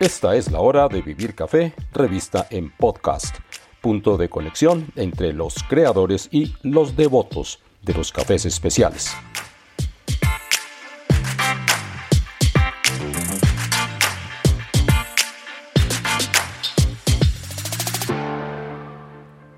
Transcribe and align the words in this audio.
Esta 0.00 0.34
es 0.34 0.50
la 0.50 0.60
hora 0.60 0.88
de 0.88 1.02
Vivir 1.02 1.34
Café, 1.34 1.74
revista 1.92 2.46
en 2.48 2.70
podcast, 2.74 3.36
punto 3.82 4.16
de 4.16 4.30
conexión 4.30 4.86
entre 4.96 5.34
los 5.34 5.62
creadores 5.68 6.30
y 6.32 6.54
los 6.62 6.96
devotos 6.96 7.60
de 7.82 7.92
los 7.92 8.10
cafés 8.10 8.46
especiales. 8.46 9.14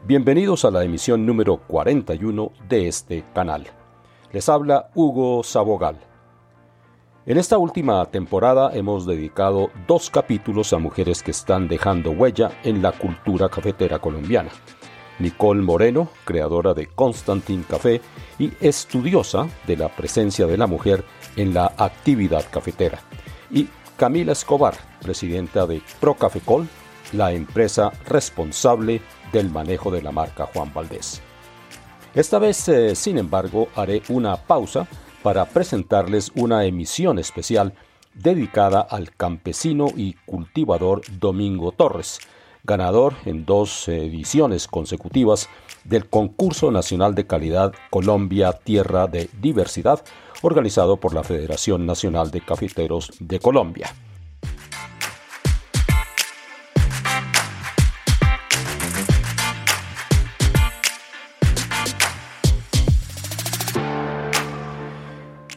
Bienvenidos 0.05 0.65
a 0.65 0.73
la 0.73 0.83
emisión 0.83 1.25
número 1.25 1.59
41 1.59 2.51
de 2.69 2.89
este 2.89 3.25
canal. 3.33 3.69
Les 4.33 4.49
habla 4.49 4.91
Hugo 4.97 5.45
Sabogal. 5.45 6.12
En 7.25 7.39
esta 7.39 7.57
última 7.57 8.05
temporada 8.07 8.73
hemos 8.75 9.07
dedicado 9.07 9.71
dos 9.87 10.11
capítulos 10.11 10.73
a 10.73 10.79
mujeres 10.79 11.23
que 11.23 11.31
están 11.31 11.69
dejando 11.69 12.11
huella 12.11 12.51
en 12.65 12.83
la 12.83 12.91
cultura 12.91 13.49
cafetera 13.49 14.01
colombiana. 14.01 14.51
Nicole 15.21 15.63
Moreno, 15.63 16.09
creadora 16.25 16.75
de 16.75 16.89
Constantin 16.89 17.63
Café 17.63 18.01
y 18.41 18.53
estudiosa 18.61 19.47
de 19.69 19.77
la 19.77 19.89
presencia 19.89 20.49
de 20.49 20.57
la 20.57 20.67
mujer 20.67 21.05
en 21.37 21.55
la 21.55 21.73
actividad 21.77 22.45
cafetera. 22.51 22.99
Y 23.53 23.69
Camila 23.97 24.33
Escobar, 24.33 24.75
presidenta 25.01 25.65
de 25.65 25.81
Procafecol, 26.01 26.67
la 27.13 27.31
empresa 27.31 27.93
responsable 28.09 29.01
del 29.33 29.49
manejo 29.49 29.93
de 29.93 30.03
la 30.03 30.11
marca 30.11 30.49
Juan 30.53 30.75
Valdés. 30.75 31.23
Esta 32.17 32.41
vez, 32.41 32.69
eh, 32.69 32.97
sin 32.97 33.17
embargo, 33.17 33.69
haré 33.77 34.03
una 34.09 34.37
pausa 34.37 34.89
para 35.23 35.45
presentarles 35.47 36.33
una 36.35 36.65
emisión 36.65 37.19
especial 37.19 37.75
dedicada 38.15 38.81
al 38.81 39.15
campesino 39.15 39.87
y 39.97 40.15
cultivador 40.27 41.03
Domingo 41.19 41.73
Torres, 41.73 42.19
ganador 42.65 43.15
en 43.25 43.45
dos 43.45 43.89
ediciones 43.89 44.67
consecutivas 44.69 45.49
del 45.85 46.09
Concurso 46.09 46.71
Nacional 46.71 47.15
de 47.15 47.27
Calidad 47.27 47.73
Colombia 47.91 48.53
Tierra 48.53 49.07
de 49.07 49.29
Diversidad, 49.41 50.05
organizado 50.43 50.99
por 50.99 51.15
la 51.15 51.25
Federación 51.25 51.87
Nacional 51.87 52.31
de 52.31 52.41
Cafeteros 52.41 53.13
de 53.19 53.39
Colombia. 53.41 53.93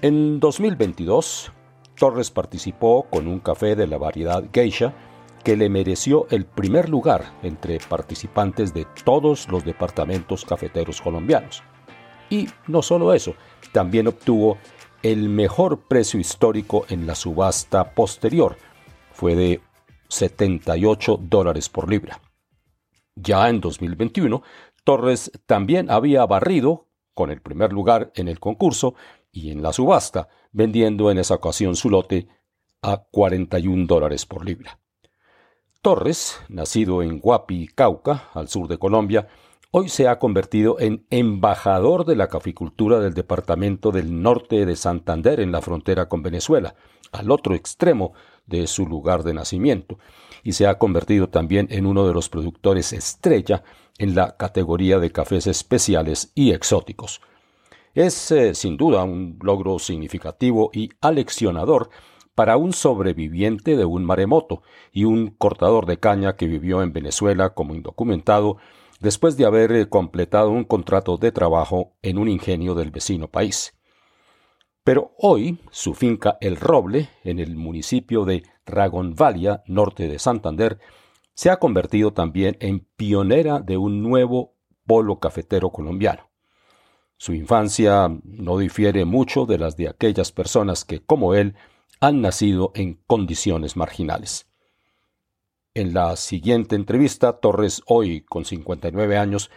En 0.05 0.39
2022, 0.39 1.51
Torres 1.97 2.29
participó 2.29 3.07
con 3.09 3.27
un 3.27 3.39
café 3.39 3.75
de 3.75 3.87
la 3.87 3.97
variedad 3.97 4.43
Geisha 4.53 4.93
que 5.43 5.57
le 5.57 5.67
mereció 5.67 6.27
el 6.29 6.45
primer 6.45 6.89
lugar 6.89 7.33
entre 7.41 7.79
participantes 7.79 8.71
de 8.71 8.85
todos 9.03 9.49
los 9.49 9.65
departamentos 9.65 10.45
cafeteros 10.45 11.01
colombianos. 11.01 11.63
Y 12.29 12.47
no 12.67 12.83
solo 12.83 13.15
eso, 13.15 13.33
también 13.71 14.05
obtuvo 14.05 14.59
el 15.01 15.27
mejor 15.27 15.87
precio 15.87 16.19
histórico 16.19 16.85
en 16.87 17.07
la 17.07 17.15
subasta 17.15 17.95
posterior. 17.95 18.57
Fue 19.11 19.33
de 19.33 19.61
78 20.09 21.17
dólares 21.19 21.67
por 21.67 21.89
libra. 21.89 22.21
Ya 23.15 23.49
en 23.49 23.59
2021, 23.59 24.43
Torres 24.83 25.31
también 25.47 25.89
había 25.89 26.23
barrido, 26.27 26.89
con 27.15 27.31
el 27.31 27.41
primer 27.41 27.73
lugar 27.73 28.11
en 28.13 28.27
el 28.27 28.39
concurso, 28.39 28.93
y 29.35 29.51
en 29.51 29.61
la 29.61 29.73
subasta, 29.73 30.29
vendiendo 30.53 31.11
en 31.11 31.17
esa 31.17 31.35
ocasión 31.35 31.75
su 31.75 31.89
lote 31.89 32.29
a 32.81 33.03
41 33.11 33.85
dólares 33.85 34.25
por 34.25 34.45
libra. 34.45 34.79
Torres, 35.81 36.39
nacido 36.47 37.03
en 37.03 37.19
Guapi, 37.19 37.67
Cauca, 37.67 38.29
al 38.33 38.47
sur 38.47 38.69
de 38.69 38.77
Colombia, 38.77 39.27
hoy 39.71 39.89
se 39.89 40.07
ha 40.07 40.19
convertido 40.19 40.79
en 40.79 41.05
embajador 41.09 42.05
de 42.05 42.15
la 42.15 42.29
caficultura 42.29 43.01
del 43.01 43.13
departamento 43.13 43.91
del 43.91 44.21
norte 44.21 44.65
de 44.65 44.77
Santander 44.77 45.41
en 45.41 45.51
la 45.51 45.61
frontera 45.61 46.07
con 46.07 46.23
Venezuela, 46.23 46.75
al 47.11 47.29
otro 47.29 47.55
extremo 47.55 48.13
de 48.45 48.67
su 48.67 48.87
lugar 48.87 49.23
de 49.23 49.33
nacimiento, 49.33 49.99
y 50.43 50.53
se 50.53 50.65
ha 50.65 50.77
convertido 50.77 51.27
también 51.27 51.67
en 51.71 51.85
uno 51.85 52.07
de 52.07 52.13
los 52.13 52.29
productores 52.29 52.93
estrella 52.93 53.63
en 53.97 54.15
la 54.15 54.37
categoría 54.37 54.99
de 54.99 55.11
cafés 55.11 55.45
especiales 55.45 56.31
y 56.35 56.51
exóticos. 56.51 57.19
Es 57.95 58.29
eh, 58.31 58.53
sin 58.55 58.75
duda 58.75 59.05
un 59.05 59.39
logro 59.41 59.79
significativo 59.79 60.69
y 60.73 60.89
aleccionador 60.99 61.89
para 62.35 62.57
un 62.57 62.73
sobreviviente 62.73 63.77
de 63.77 63.85
un 63.85 64.03
maremoto 64.03 64.63
y 64.91 65.05
un 65.05 65.29
cortador 65.29 65.85
de 65.85 65.97
caña 65.97 66.35
que 66.35 66.45
vivió 66.45 66.81
en 66.81 66.91
Venezuela 66.91 67.53
como 67.53 67.73
indocumentado 67.73 68.57
después 68.99 69.37
de 69.37 69.45
haber 69.45 69.71
eh, 69.71 69.87
completado 69.87 70.49
un 70.49 70.65
contrato 70.65 71.15
de 71.15 71.31
trabajo 71.31 71.93
en 72.01 72.17
un 72.17 72.27
ingenio 72.27 72.75
del 72.75 72.91
vecino 72.91 73.29
país. 73.29 73.73
Pero 74.83 75.13
hoy 75.17 75.59
su 75.71 75.93
finca 75.93 76.37
El 76.41 76.57
Roble, 76.57 77.07
en 77.23 77.39
el 77.39 77.55
municipio 77.55 78.25
de 78.25 78.43
Ragonvalia, 78.65 79.63
norte 79.67 80.09
de 80.09 80.19
Santander, 80.19 80.79
se 81.33 81.49
ha 81.49 81.59
convertido 81.59 82.11
también 82.11 82.57
en 82.59 82.81
pionera 82.97 83.61
de 83.61 83.77
un 83.77 84.03
nuevo 84.03 84.57
polo 84.85 85.21
cafetero 85.21 85.71
colombiano. 85.71 86.24
Su 87.17 87.33
infancia 87.33 88.09
no 88.23 88.57
difiere 88.57 89.05
mucho 89.05 89.45
de 89.45 89.57
las 89.57 89.77
de 89.77 89.87
aquellas 89.87 90.31
personas 90.31 90.83
que, 90.83 90.99
como 90.99 91.33
él, 91.33 91.55
han 92.01 92.21
nacido 92.21 92.71
en 92.75 92.95
condiciones 93.07 93.77
marginales. 93.77 94.51
En 95.73 95.93
la 95.93 96.15
siguiente 96.15 96.75
entrevista, 96.75 97.39
Torres, 97.39 97.81
hoy 97.85 98.21
con 98.21 98.45
59 98.45 99.17
años, 99.17 99.49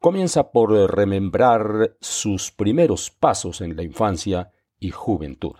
comienza 0.00 0.50
por 0.50 0.72
remembrar 0.92 1.96
sus 2.00 2.50
primeros 2.50 3.10
pasos 3.10 3.60
en 3.60 3.76
la 3.76 3.82
infancia 3.82 4.50
y 4.78 4.90
juventud. 4.90 5.54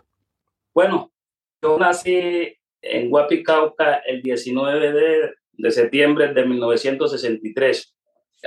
Bueno, 0.74 1.12
yo 1.62 1.78
nací 1.78 2.56
en 2.80 3.10
Guapicauca 3.10 4.02
el 4.06 4.22
19 4.22 4.92
de, 4.92 5.34
de 5.52 5.70
septiembre 5.70 6.34
de 6.34 6.44
1963 6.44 7.94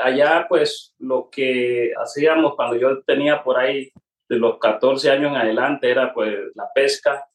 allá 0.01 0.45
pues 0.47 0.93
lo 0.99 1.29
que 1.29 1.93
hacíamos 1.97 2.55
cuando 2.55 2.75
yo 2.77 3.01
tenía 3.03 3.43
por 3.43 3.57
ahí 3.57 3.91
de 4.27 4.37
los 4.37 4.57
14 4.59 5.11
años 5.11 5.31
en 5.31 5.37
adelante 5.37 5.89
era 5.89 6.13
pues 6.13 6.35
la 6.55 6.67
pesca 6.73 7.25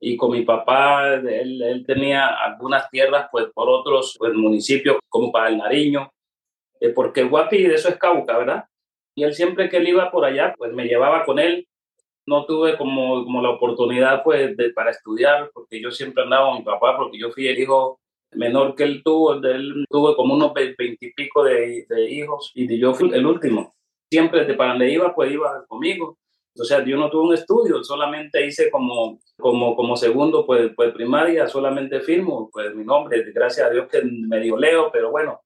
y 0.00 0.16
con 0.16 0.32
mi 0.32 0.42
papá 0.42 1.14
él, 1.14 1.62
él 1.62 1.84
tenía 1.86 2.26
algunas 2.26 2.88
tierras 2.90 3.28
pues 3.30 3.46
por 3.54 3.68
otros 3.68 4.16
pues, 4.18 4.32
municipios 4.34 4.98
como 5.08 5.32
para 5.32 5.48
el 5.48 5.58
Nariño, 5.58 6.10
eh, 6.80 6.90
porque 6.90 7.24
Guapi 7.24 7.62
de 7.62 7.74
eso 7.74 7.88
es 7.88 7.96
Cauca, 7.96 8.38
¿verdad? 8.38 8.64
Y 9.14 9.24
él 9.24 9.34
siempre 9.34 9.68
que 9.68 9.78
él 9.78 9.88
iba 9.88 10.10
por 10.10 10.24
allá 10.24 10.54
pues 10.56 10.72
me 10.72 10.86
llevaba 10.86 11.24
con 11.24 11.38
él. 11.38 11.66
No 12.26 12.44
tuve 12.44 12.76
como, 12.76 13.24
como 13.24 13.40
la 13.40 13.50
oportunidad 13.50 14.22
pues 14.24 14.56
de, 14.56 14.70
para 14.70 14.90
estudiar 14.90 15.50
porque 15.54 15.80
yo 15.80 15.90
siempre 15.90 16.24
andaba 16.24 16.48
con 16.48 16.58
mi 16.58 16.64
papá 16.64 16.96
porque 16.96 17.18
yo 17.18 17.30
fui 17.30 17.46
el 17.46 17.58
hijo 17.58 18.00
menor 18.36 18.74
que 18.74 18.84
él 18.84 19.02
tuvo, 19.04 19.34
él 19.34 19.84
tuvo 19.88 20.14
como 20.16 20.34
unos 20.34 20.52
veintipico 20.54 21.44
de, 21.44 21.86
de, 21.88 22.10
hijos 22.10 22.52
y 22.54 22.78
yo 22.78 22.94
fui 22.94 23.10
el 23.12 23.26
último. 23.26 23.74
Siempre 24.10 24.44
de 24.44 24.54
para 24.54 24.70
donde 24.70 24.90
iba, 24.90 25.14
pues 25.14 25.32
iba 25.32 25.64
conmigo. 25.66 26.18
O 26.58 26.64
sea, 26.64 26.82
yo 26.84 26.96
no 26.96 27.10
tuve 27.10 27.28
un 27.28 27.34
estudio, 27.34 27.84
solamente 27.84 28.46
hice 28.46 28.70
como, 28.70 29.18
como, 29.36 29.76
como 29.76 29.96
segundo, 29.96 30.46
pues, 30.46 30.70
pues 30.74 30.92
primaria, 30.94 31.48
solamente 31.48 32.00
firmo, 32.00 32.48
pues 32.50 32.74
mi 32.74 32.84
nombre, 32.84 33.22
gracias 33.34 33.66
a 33.66 33.70
Dios 33.70 33.88
que 33.88 34.00
me 34.02 34.40
dio 34.40 34.56
Leo, 34.56 34.90
pero 34.90 35.10
bueno, 35.10 35.40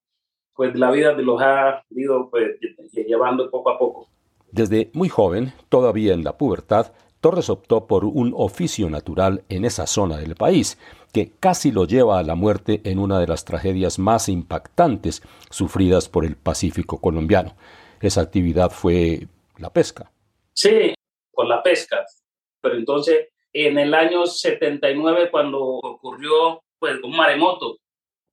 pues 0.55 0.73
la 0.77 0.89
vida 0.89 1.13
los 1.13 1.41
ha 1.41 1.83
ido 1.89 2.29
pues 2.29 2.57
llevando 2.93 3.49
poco 3.49 3.71
a 3.71 3.77
poco. 3.77 4.07
Desde 4.51 4.89
muy 4.93 5.09
joven, 5.09 5.53
todavía 5.69 6.13
en 6.13 6.23
la 6.23 6.37
pubertad, 6.37 6.93
Torres 7.21 7.49
optó 7.49 7.85
por 7.85 8.03
un 8.03 8.33
oficio 8.35 8.89
natural 8.89 9.43
en 9.47 9.63
esa 9.63 9.85
zona 9.85 10.17
del 10.17 10.35
país, 10.35 10.79
que 11.13 11.31
casi 11.39 11.71
lo 11.71 11.85
lleva 11.85 12.17
a 12.17 12.23
la 12.23 12.35
muerte 12.35 12.81
en 12.83 12.97
una 12.99 13.19
de 13.19 13.27
las 13.27 13.45
tragedias 13.45 13.99
más 13.99 14.27
impactantes 14.27 15.21
sufridas 15.49 16.09
por 16.09 16.25
el 16.25 16.35
Pacífico 16.35 16.99
colombiano. 16.99 17.55
Esa 18.01 18.21
actividad 18.21 18.71
fue 18.71 19.27
la 19.57 19.69
pesca. 19.69 20.11
Sí, 20.53 20.95
con 21.31 21.47
la 21.47 21.61
pesca. 21.61 22.03
Pero 22.59 22.75
entonces, 22.75 23.29
en 23.53 23.77
el 23.77 23.93
año 23.93 24.25
79, 24.25 25.29
cuando 25.29 25.61
ocurrió 25.61 26.63
pues, 26.79 26.95
un 27.03 27.15
maremoto, 27.15 27.77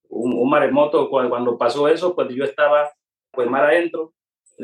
un, 0.08 0.48
maremoto, 0.48 1.10
cuando 1.10 1.58
pasó 1.58 1.88
eso, 1.88 2.14
pues 2.14 2.28
yo 2.30 2.44
estaba 2.44 2.90
pues 3.30 3.48
mar 3.48 3.66
adentro 3.66 4.14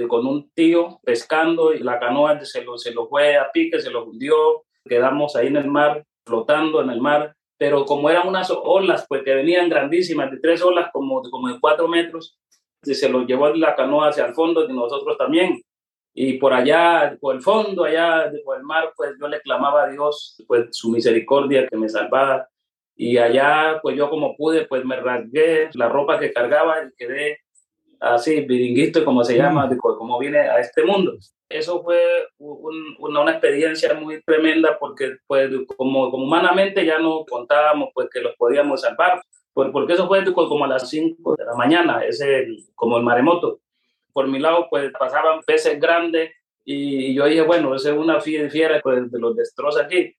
con 0.09 0.27
un 0.27 0.51
tío 0.51 1.01
pescando 1.05 1.73
y 1.73 1.79
la 1.79 1.99
canoa 1.99 2.45
se 2.45 2.63
lo, 2.63 2.77
se 2.79 2.93
lo 2.93 3.09
fue 3.09 3.37
a 3.37 3.51
pique, 3.53 3.81
se 3.81 3.91
lo 3.91 4.05
hundió, 4.05 4.65
quedamos 4.85 5.37
ahí 5.37 5.47
en 5.47 5.57
el 5.57 5.69
mar, 5.69 6.05
flotando 6.27 6.83
en 6.83 6.91
el 6.91 7.01
mar, 7.01 7.35
pero 7.57 7.85
como 7.85 8.11
eran 8.11 8.29
unas 8.29 8.51
olas, 8.51 9.07
pues 9.09 9.23
que 9.23 9.35
venían 9.35 9.69
grandísimas, 9.69 10.31
de 10.31 10.39
tres 10.39 10.63
olas 10.63 10.91
como, 10.93 11.23
como 11.23 11.49
de 11.49 11.61
cuatro 11.61 11.89
metros, 11.89 12.39
se 12.83 13.09
lo 13.09 13.25
llevó 13.25 13.49
la 13.51 13.75
canoa 13.75 14.09
hacia 14.09 14.27
el 14.27 14.35
fondo 14.35 14.69
y 14.69 14.73
nosotros 14.73 15.17
también. 15.17 15.63
Y 16.13 16.35
por 16.35 16.53
allá, 16.53 17.17
por 17.21 17.35
el 17.35 17.43
fondo, 17.43 17.85
allá 17.85 18.31
por 18.45 18.59
el 18.59 18.63
mar, 18.63 18.93
pues 18.97 19.13
yo 19.21 19.27
le 19.29 19.41
clamaba 19.41 19.85
a 19.85 19.89
Dios, 19.89 20.37
pues 20.47 20.67
su 20.73 20.91
misericordia 20.91 21.67
que 21.67 21.77
me 21.77 21.89
salvara. 21.89 22.49
y 22.97 23.19
allá 23.19 23.81
pues 23.83 23.97
yo 23.97 24.09
como 24.09 24.37
pude 24.37 24.67
pues 24.67 24.85
me 24.85 24.97
rasgué 24.97 25.69
la 25.75 25.89
ropa 25.89 26.19
que 26.21 26.33
cargaba 26.33 26.85
y 26.85 26.95
quedé 26.97 27.39
así 28.01 28.41
viringuito 28.43 29.05
como 29.05 29.25
se 29.25 29.37
llama, 29.37 29.67
mm. 29.67 29.79
como 29.79 30.19
vine 30.19 30.39
a 30.39 30.59
este 30.59 30.85
mundo. 30.85 31.15
Eso 31.49 31.83
fue 31.83 32.01
una, 32.39 33.21
una, 33.21 33.31
experiencia 33.33 33.95
muy 33.95 34.23
tremenda 34.23 34.79
porque 34.79 35.17
pues 35.27 35.51
como, 35.77 36.11
como, 36.11 36.25
humanamente 36.25 36.85
ya 36.85 36.99
no 36.99 37.25
contábamos 37.29 37.91
pues 37.95 38.09
que 38.11 38.21
los 38.21 38.35
podíamos 38.37 38.81
salvar, 38.81 39.23
porque 39.53 39.93
eso 39.93 40.09
fue 40.09 40.25
como 40.33 40.65
a 40.65 40.69
las 40.69 40.89
5 40.89 41.37
de 41.37 41.45
la 41.45 41.55
mañana, 41.55 42.05
ese 42.05 42.47
como 42.75 42.97
el 42.97 43.05
maremoto. 43.05 43.61
Por 44.13 44.29
mi 44.29 44.39
lado 44.39 44.67
pues 44.71 44.91
pasaban 44.99 45.41
peces 45.47 45.79
grandes 45.81 46.33
y 46.65 47.15
yo 47.15 47.27
dije, 47.27 47.43
bueno, 47.43 47.75
esa 47.75 47.91
es 47.91 47.97
una 47.97 48.21
fiera 48.21 48.81
pues, 48.83 49.11
de 49.11 49.19
los 49.19 49.37
destrozos 49.37 49.83
aquí. 49.83 50.17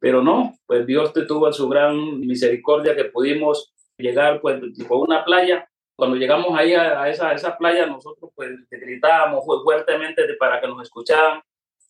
Pero 0.00 0.22
no, 0.22 0.54
pues 0.66 0.86
Dios 0.86 1.12
te 1.12 1.24
tuvo 1.24 1.52
su 1.52 1.68
gran 1.68 2.20
misericordia 2.20 2.96
que 2.96 3.04
pudimos 3.04 3.72
llegar 3.96 4.40
pues 4.40 4.60
tipo 4.74 4.96
una 4.96 5.24
playa. 5.24 5.68
Cuando 5.96 6.16
llegamos 6.16 6.58
ahí 6.58 6.74
a, 6.74 7.08
esa, 7.08 7.32
esa 7.32 7.56
playa, 7.56 7.86
nosotros 7.86 8.30
pues 8.34 8.50
gritábamos 8.70 9.44
fuertemente 9.44 10.22
para 10.38 10.60
que 10.60 10.66
nos 10.66 10.82
escucharan, 10.82 11.40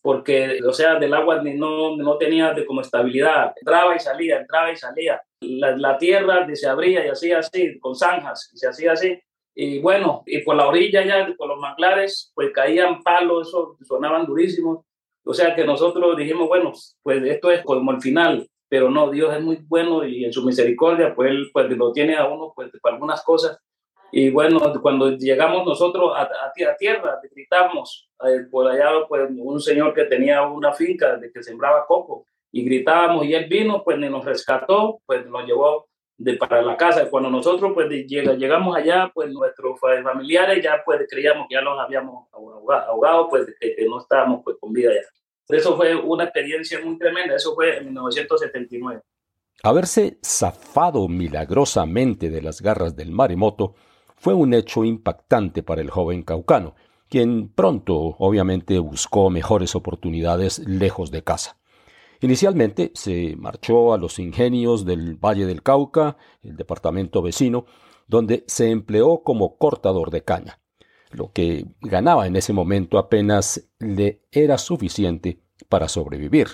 porque, 0.02 0.58
o 0.66 0.72
sea, 0.72 0.96
del 0.96 1.14
agua 1.14 1.42
no, 1.42 1.96
no 1.96 2.18
tenía 2.18 2.52
de 2.52 2.66
como 2.66 2.82
estabilidad. 2.82 3.54
Entraba 3.56 3.96
y 3.96 4.00
salía, 4.00 4.40
entraba 4.40 4.70
y 4.70 4.76
salía. 4.76 5.22
La, 5.40 5.76
la 5.76 5.96
tierra 5.96 6.46
se 6.54 6.68
abría 6.68 7.06
y 7.06 7.08
hacía 7.08 7.38
así, 7.38 7.78
con 7.80 7.94
zanjas, 7.94 8.50
y 8.52 8.58
se 8.58 8.68
hacía 8.68 8.92
así. 8.92 9.18
Y 9.54 9.78
bueno, 9.78 10.22
y 10.26 10.40
por 10.40 10.56
la 10.56 10.66
orilla 10.66 11.04
ya, 11.04 11.32
por 11.38 11.48
los 11.48 11.58
manglares, 11.58 12.32
pues 12.34 12.50
caían 12.52 13.02
palos, 13.02 13.48
eso 13.48 13.76
sonaban 13.82 14.26
durísimos. 14.26 14.84
O 15.24 15.32
sea 15.32 15.54
que 15.54 15.64
nosotros 15.64 16.16
dijimos, 16.16 16.48
bueno, 16.48 16.72
pues 17.02 17.22
esto 17.24 17.50
es 17.50 17.62
como 17.62 17.92
el 17.92 18.00
final, 18.02 18.46
pero 18.68 18.90
no, 18.90 19.10
Dios 19.10 19.34
es 19.34 19.40
muy 19.40 19.56
bueno 19.68 20.04
y 20.04 20.24
en 20.24 20.32
su 20.32 20.44
misericordia, 20.44 21.14
pues 21.14 21.30
Él 21.30 21.50
pues, 21.52 21.70
lo 21.70 21.92
tiene 21.92 22.16
a 22.16 22.26
uno 22.26 22.52
pues, 22.54 22.70
para 22.82 22.96
algunas 22.96 23.22
cosas. 23.22 23.58
Y 24.16 24.30
bueno, 24.30 24.60
cuando 24.80 25.10
llegamos 25.10 25.66
nosotros 25.66 26.12
a, 26.14 26.22
a, 26.22 26.76
tierra, 26.78 27.20
gritamos 27.34 28.08
eh, 28.24 28.46
por 28.48 28.70
allá, 28.70 28.90
pues 29.08 29.28
un 29.36 29.60
señor 29.60 29.92
que 29.92 30.04
tenía 30.04 30.42
una 30.42 30.72
finca 30.72 31.16
de 31.16 31.32
que 31.32 31.42
sembraba 31.42 31.84
coco, 31.84 32.28
y 32.52 32.62
gritábamos 32.62 33.26
y 33.26 33.34
él 33.34 33.46
vino, 33.46 33.82
pues 33.82 33.98
nos 33.98 34.24
rescató, 34.24 35.00
pues 35.04 35.26
nos 35.26 35.44
llevó 35.44 35.88
de 36.16 36.34
para 36.34 36.62
la 36.62 36.76
casa. 36.76 37.10
Cuando 37.10 37.28
nosotros 37.28 37.72
pues 37.74 37.88
llegamos 38.06 38.76
allá, 38.76 39.10
pues 39.12 39.32
nuestros 39.32 39.80
familiares 39.80 40.62
ya 40.62 40.80
pues 40.84 41.00
creíamos 41.10 41.48
que 41.48 41.56
ya 41.56 41.62
los 41.62 41.76
habíamos 41.76 42.28
ahogado, 42.32 43.28
pues 43.28 43.52
que, 43.58 43.84
no 43.88 43.98
estábamos 43.98 44.42
pues 44.44 44.58
con 44.60 44.72
vida 44.72 44.92
ya. 44.94 45.56
Eso 45.56 45.76
fue 45.76 45.96
una 45.96 46.22
experiencia 46.22 46.78
muy 46.84 46.96
tremenda, 46.98 47.34
eso 47.34 47.52
fue 47.56 47.78
en 47.78 47.86
1979. 47.86 49.02
Haberse 49.64 50.18
zafado 50.24 51.08
milagrosamente 51.08 52.30
de 52.30 52.42
las 52.42 52.62
garras 52.62 52.94
del 52.94 53.10
maremoto 53.10 53.74
fue 54.24 54.32
un 54.32 54.54
hecho 54.54 54.84
impactante 54.84 55.62
para 55.62 55.82
el 55.82 55.90
joven 55.90 56.22
caucano, 56.22 56.74
quien 57.10 57.50
pronto 57.50 57.94
obviamente 58.18 58.78
buscó 58.78 59.28
mejores 59.28 59.74
oportunidades 59.74 60.60
lejos 60.60 61.10
de 61.10 61.22
casa. 61.22 61.58
Inicialmente 62.22 62.90
se 62.94 63.36
marchó 63.36 63.92
a 63.92 63.98
los 63.98 64.18
ingenios 64.18 64.86
del 64.86 65.16
Valle 65.16 65.44
del 65.44 65.62
Cauca, 65.62 66.16
el 66.42 66.56
departamento 66.56 67.20
vecino, 67.20 67.66
donde 68.06 68.44
se 68.46 68.70
empleó 68.70 69.22
como 69.22 69.58
cortador 69.58 70.10
de 70.10 70.22
caña. 70.22 70.58
Lo 71.10 71.30
que 71.30 71.66
ganaba 71.82 72.26
en 72.26 72.36
ese 72.36 72.54
momento 72.54 72.96
apenas 72.96 73.70
le 73.78 74.22
era 74.32 74.56
suficiente 74.56 75.42
para 75.68 75.86
sobrevivir. 75.86 76.48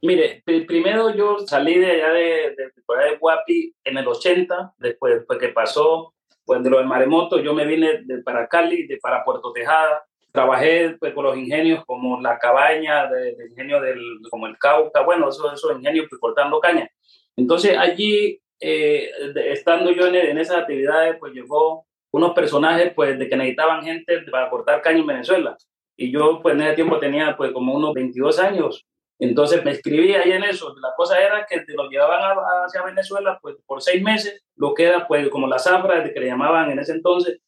Mire, 0.00 0.42
primero 0.66 1.14
yo 1.14 1.40
salí 1.40 1.78
de 1.78 1.90
allá 1.90 2.08
de, 2.14 2.22
de, 2.56 2.72
de 2.74 3.18
Guapi 3.20 3.74
en 3.84 3.98
el 3.98 4.08
80, 4.08 4.76
después, 4.78 5.16
después 5.16 5.38
que 5.38 5.48
pasó 5.48 6.14
pues 6.46 6.62
de 6.62 6.70
lo 6.70 6.78
del 6.78 6.86
maremoto, 6.86 7.40
yo 7.40 7.52
me 7.52 7.66
vine 7.66 8.02
de 8.04 8.22
para 8.22 8.46
Cali, 8.46 8.86
de 8.86 8.98
para 8.98 9.24
Puerto 9.24 9.52
Tejada, 9.52 10.04
trabajé 10.30 10.96
pues, 11.00 11.12
con 11.12 11.24
los 11.24 11.36
ingenios 11.36 11.84
como 11.84 12.20
la 12.20 12.38
cabaña, 12.38 13.08
del 13.08 13.36
de 13.36 13.48
ingenio 13.48 13.80
del, 13.80 14.00
como 14.30 14.46
el 14.46 14.56
Cauca, 14.58 15.02
bueno, 15.02 15.28
esos, 15.28 15.52
esos 15.52 15.76
ingenios 15.76 16.06
pues, 16.08 16.20
cortando 16.20 16.60
caña. 16.60 16.88
Entonces 17.36 17.76
allí, 17.76 18.40
eh, 18.60 19.10
estando 19.46 19.90
yo 19.90 20.06
en, 20.06 20.14
en, 20.14 20.38
esas 20.38 20.58
actividades, 20.58 21.16
pues 21.18 21.32
llegó 21.32 21.86
unos 22.12 22.32
personajes 22.32 22.92
pues 22.94 23.18
de 23.18 23.28
que 23.28 23.36
necesitaban 23.36 23.82
gente 23.82 24.22
para 24.30 24.48
cortar 24.48 24.82
caña 24.82 25.00
en 25.00 25.06
Venezuela. 25.06 25.56
Y 25.96 26.12
yo 26.12 26.40
pues 26.42 26.54
en 26.54 26.62
ese 26.62 26.74
tiempo 26.74 26.98
tenía 26.98 27.36
pues 27.36 27.52
como 27.52 27.74
unos 27.74 27.94
22 27.94 28.38
años. 28.38 28.86
Entonces 29.18 29.64
me 29.64 29.70
escribí 29.70 30.14
ahí 30.14 30.32
en 30.32 30.44
eso. 30.44 30.74
La 30.80 30.92
cosa 30.96 31.18
era 31.20 31.46
que 31.46 31.64
lo 31.68 31.88
llevaban 31.88 32.36
hacia 32.64 32.82
Venezuela 32.82 33.38
pues 33.40 33.56
por 33.66 33.82
seis 33.82 34.02
meses, 34.02 34.42
lo 34.56 34.74
que 34.74 34.84
era 34.84 35.06
pues 35.06 35.28
como 35.30 35.46
la 35.46 35.58
zafra 35.58 36.12
que 36.12 36.20
le 36.20 36.26
llamaban 36.26 36.70
en 36.70 36.78
ese 36.78 36.92
entonces, 36.92 37.40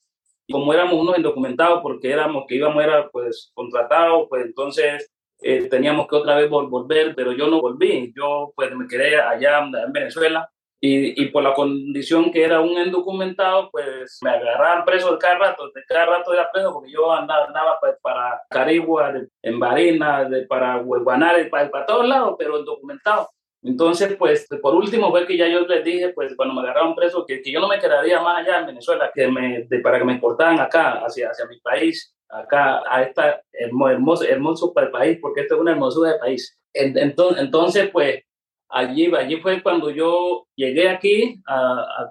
como 0.51 0.73
éramos 0.73 0.95
unos 0.95 1.19
indocumentados 1.19 1.81
porque 1.83 2.11
éramos 2.11 2.45
que 2.49 2.57
íbamos 2.57 2.83
era 2.83 3.09
pues 3.11 3.51
contratados, 3.55 4.27
pues 4.29 4.47
entonces 4.47 5.11
eh, 5.41 5.69
teníamos 5.69 6.09
que 6.09 6.17
otra 6.17 6.37
vez 6.37 6.49
volver, 6.49 7.15
pero 7.15 7.33
yo 7.33 7.49
no 7.49 7.61
volví, 7.61 8.13
yo 8.17 8.53
pues 8.57 8.75
me 8.75 8.89
quedé 8.89 9.21
allá 9.21 9.59
en 9.59 9.93
Venezuela 9.93 10.51
y, 10.81 11.23
y, 11.23 11.27
por 11.31 11.43
la 11.43 11.55
condición 11.55 12.31
que 12.31 12.45
era 12.45 12.61
un 12.61 12.71
indocumentado, 12.71 13.69
pues 13.71 14.19
me 14.23 14.31
agarraban 14.31 14.85
preso 14.85 15.13
de 15.13 15.19
cada 15.19 15.39
rato, 15.39 15.71
de 15.75 15.83
cada 15.89 16.07
rato 16.07 16.33
era 16.33 16.51
preso 16.53 16.73
porque 16.73 16.93
yo 16.93 17.13
andaba, 17.13 17.47
andaba 17.47 17.79
pues, 17.81 17.97
para 18.01 18.41
Carigua, 18.49 19.13
en 19.43 19.59
Barina, 19.59 20.25
de, 20.25 20.47
para 20.47 20.77
Hueguanare, 20.79 21.47
para, 21.47 21.69
para 21.69 21.87
todos 21.87 22.07
lados, 22.07 22.37
pero 22.39 22.61
indocumentado. 22.61 23.29
Entonces, 23.63 24.15
pues, 24.17 24.47
por 24.63 24.75
último 24.75 25.11
fue 25.11 25.27
que 25.27 25.37
ya 25.37 25.49
yo 25.49 25.61
les 25.61 25.85
dije, 25.85 26.11
pues, 26.11 26.37
cuando 26.37 26.55
me 26.55 26.61
agarraron 26.61 26.95
preso, 26.95 27.27
que, 27.27 27.43
que 27.43 27.51
yo 27.51 27.61
no 27.61 27.67
me 27.67 27.81
quedaría 27.81 28.21
más 28.21 28.39
allá 28.39 28.61
en 28.61 28.67
Venezuela, 28.67 29.11
que 29.13 29.27
me, 29.27 29.67
para 29.83 29.99
que 29.99 30.05
me 30.05 30.13
exportaran 30.13 30.61
acá, 30.61 31.05
hacia, 31.05 31.31
hacia 31.31 31.47
mi 31.47 31.59
país, 31.59 32.15
acá, 32.29 32.83
a 32.89 33.03
este 33.03 33.23
hermoso, 33.53 34.25
hermoso 34.25 34.73
país, 34.73 35.19
porque 35.21 35.41
esto 35.41 35.57
es 35.57 35.61
una 35.61 35.73
hermosura 35.73 36.13
de 36.13 36.19
país. 36.19 36.57
Entonces, 36.73 37.43
entonces, 37.43 37.91
pues, 37.91 38.23
allí, 38.69 39.13
allí 39.15 39.37
fue 39.37 39.63
cuando 39.63 39.91
yo 39.91 40.47
llegué 40.55 40.89
aquí 40.89 41.41
a, 41.47 41.57
a, 41.57 42.11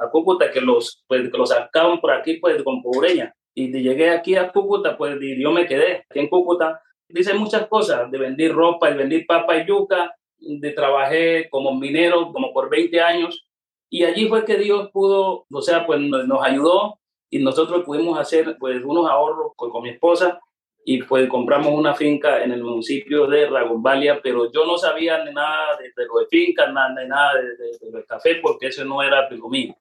a 0.00 0.10
Cúcuta, 0.10 0.50
que 0.50 0.60
los, 0.60 1.04
pues, 1.06 1.30
que 1.30 1.38
los 1.38 1.50
sacaban 1.50 2.00
por 2.00 2.12
aquí, 2.12 2.34
pues, 2.34 2.62
con 2.62 2.82
pobreña. 2.82 3.34
Y 3.54 3.72
llegué 3.72 4.10
aquí 4.10 4.36
a 4.36 4.50
Cúcuta, 4.52 4.96
pues, 4.96 5.16
y 5.20 5.42
yo 5.42 5.50
me 5.50 5.66
quedé 5.66 6.04
aquí 6.08 6.18
en 6.18 6.28
Cúcuta. 6.28 6.80
Dice 7.08 7.34
muchas 7.34 7.66
cosas, 7.68 8.10
de 8.10 8.18
vender 8.18 8.52
ropa, 8.52 8.90
de 8.90 8.96
vender 8.96 9.24
papa 9.26 9.56
y 9.56 9.66
yuca, 9.66 10.14
de 10.38 10.72
trabajé 10.72 11.48
como 11.50 11.74
minero 11.74 12.32
como 12.32 12.52
por 12.52 12.68
20 12.68 13.00
años 13.00 13.46
y 13.88 14.04
allí 14.04 14.28
fue 14.28 14.44
que 14.44 14.56
Dios 14.56 14.90
pudo, 14.92 15.46
o 15.50 15.62
sea, 15.62 15.86
pues 15.86 16.00
nos 16.00 16.42
ayudó 16.42 16.98
y 17.30 17.38
nosotros 17.38 17.84
pudimos 17.84 18.18
hacer 18.18 18.56
pues 18.58 18.82
unos 18.84 19.08
ahorros 19.08 19.52
con, 19.56 19.70
con 19.70 19.82
mi 19.82 19.90
esposa 19.90 20.40
y 20.88 21.02
pues 21.02 21.28
compramos 21.28 21.74
una 21.74 21.94
finca 21.94 22.44
en 22.44 22.52
el 22.52 22.62
municipio 22.62 23.26
de 23.26 23.48
Ragombalia, 23.48 24.20
pero 24.22 24.52
yo 24.52 24.64
no 24.64 24.78
sabía 24.78 25.24
ni 25.24 25.34
nada 25.34 25.76
de, 25.80 25.86
de 25.96 26.06
lo 26.06 26.20
de 26.20 26.26
finca, 26.26 26.70
nada, 26.70 26.90
ni 26.90 27.08
nada 27.08 27.32
de, 27.34 27.90
de, 27.90 28.04
café, 28.04 28.36
porque 28.40 28.68
eso 28.68 28.84
no 28.84 29.02
era 29.02 29.26
algo 29.28 29.50
mío. 29.50 29.74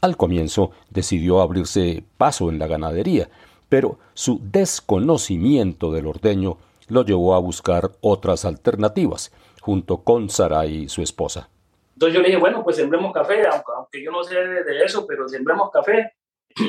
Al 0.00 0.16
comienzo 0.16 0.72
decidió 0.90 1.40
abrirse 1.40 2.02
paso 2.16 2.50
en 2.50 2.58
la 2.58 2.66
ganadería, 2.66 3.28
pero 3.68 4.00
su 4.14 4.40
desconocimiento 4.42 5.92
del 5.92 6.08
ordeño 6.08 6.58
lo 6.88 7.04
llevó 7.04 7.36
a 7.36 7.38
buscar 7.38 7.92
otras 8.00 8.44
alternativas 8.44 9.32
junto 9.60 9.98
con 9.98 10.28
Sarai, 10.28 10.88
su 10.88 11.02
esposa. 11.02 11.50
Entonces 11.94 12.16
yo 12.16 12.20
le 12.20 12.26
dije, 12.30 12.40
bueno, 12.40 12.64
pues 12.64 12.74
sembremos 12.74 13.12
café, 13.12 13.44
aunque, 13.46 14.02
yo 14.02 14.10
no 14.10 14.24
sé 14.24 14.34
de 14.34 14.84
eso, 14.84 15.06
pero 15.06 15.28
sembremos 15.28 15.70
café. 15.70 16.14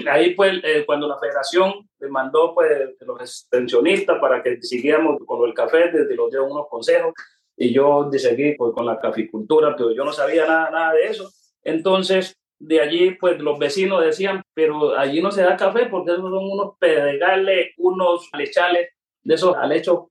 Ahí 0.10 0.36
pues 0.36 0.60
eh, 0.64 0.84
cuando 0.86 1.08
la 1.08 1.20
federación 1.20 1.88
le 2.00 2.08
mandó 2.10 2.54
pues 2.54 2.70
los 3.02 3.20
extensionistas 3.20 4.20
para 4.20 4.42
que 4.42 4.62
siguiéramos 4.62 5.20
con 5.26 5.48
el 5.48 5.54
café, 5.54 5.92
desde 5.92 6.16
los 6.16 6.32
dio 6.32 6.46
unos 6.46 6.68
consejos 6.70 7.14
y 7.56 7.74
yo 7.74 8.10
seguí 8.12 8.56
pues, 8.56 8.74
con 8.74 8.86
la 8.86 9.00
caficultura, 9.00 9.76
pero 9.76 9.92
yo 9.92 10.04
no 10.04 10.12
sabía 10.12 10.46
nada, 10.48 10.72
nada 10.72 10.94
de 10.94 11.06
eso. 11.06 11.30
Entonces 11.64 12.36
de 12.60 12.80
allí 12.80 13.12
pues 13.16 13.40
los 13.42 13.60
vecinos 13.60 14.04
decían, 14.04 14.42
pero 14.54 14.98
allí 14.98 15.22
no 15.22 15.32
se 15.32 15.42
da 15.42 15.58
café 15.58 15.88
porque 15.88 16.12
esos 16.12 16.24
son 16.24 16.34
unos 16.34 16.78
pedregales, 16.80 17.74
unos 17.78 18.30
lechales 18.38 18.90
de 19.22 19.36
esos 19.36 19.56
alechos 19.56 20.04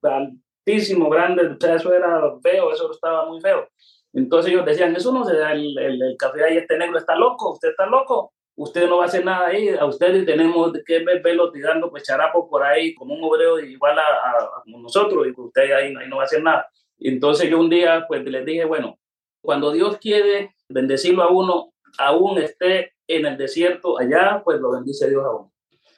grande, 1.10 1.46
o 1.46 1.56
sea, 1.58 1.74
eso 1.76 1.92
era 1.92 2.20
feo, 2.42 2.72
eso 2.72 2.90
estaba 2.90 3.26
muy 3.26 3.40
feo. 3.40 3.68
Entonces 4.12 4.52
ellos 4.52 4.66
decían, 4.66 4.94
eso 4.94 5.12
no 5.12 5.24
se 5.24 5.36
da, 5.36 5.52
el, 5.52 5.76
el, 5.78 6.16
café 6.18 6.44
ahí, 6.44 6.56
este 6.58 6.76
negro 6.76 6.98
está 6.98 7.16
loco, 7.16 7.52
usted 7.52 7.70
está 7.70 7.86
loco, 7.86 8.31
usted 8.56 8.88
no 8.88 8.98
va 8.98 9.04
a 9.04 9.06
hacer 9.06 9.24
nada 9.24 9.48
ahí, 9.48 9.68
a 9.68 9.84
ustedes 9.84 10.26
tenemos 10.26 10.72
que 10.84 11.04
verlo 11.22 11.50
tirando 11.50 11.90
pues 11.90 12.02
charapo 12.04 12.48
por 12.48 12.62
ahí 12.62 12.94
como 12.94 13.14
un 13.14 13.24
obrero 13.24 13.58
igual 13.60 13.98
a, 13.98 14.02
a, 14.02 14.62
nosotros, 14.66 15.26
y 15.26 15.40
usted 15.40 15.72
ahí, 15.72 15.94
ahí 15.94 16.08
no 16.08 16.16
va 16.16 16.22
a 16.22 16.26
hacer 16.26 16.42
nada. 16.42 16.68
Entonces 16.98 17.50
yo 17.50 17.58
un 17.58 17.70
día 17.70 18.04
pues 18.06 18.24
les 18.24 18.44
dije, 18.44 18.64
bueno, 18.64 18.98
cuando 19.40 19.72
Dios 19.72 19.98
quiere 19.98 20.54
bendecirlo 20.68 21.22
a 21.22 21.30
uno, 21.30 21.72
aún 21.98 22.38
esté 22.38 22.92
en 23.08 23.26
el 23.26 23.36
desierto 23.36 23.98
allá, 23.98 24.42
pues 24.44 24.60
lo 24.60 24.72
bendice 24.72 25.08
Dios 25.08 25.24
a 25.24 25.30
uno. 25.30 25.52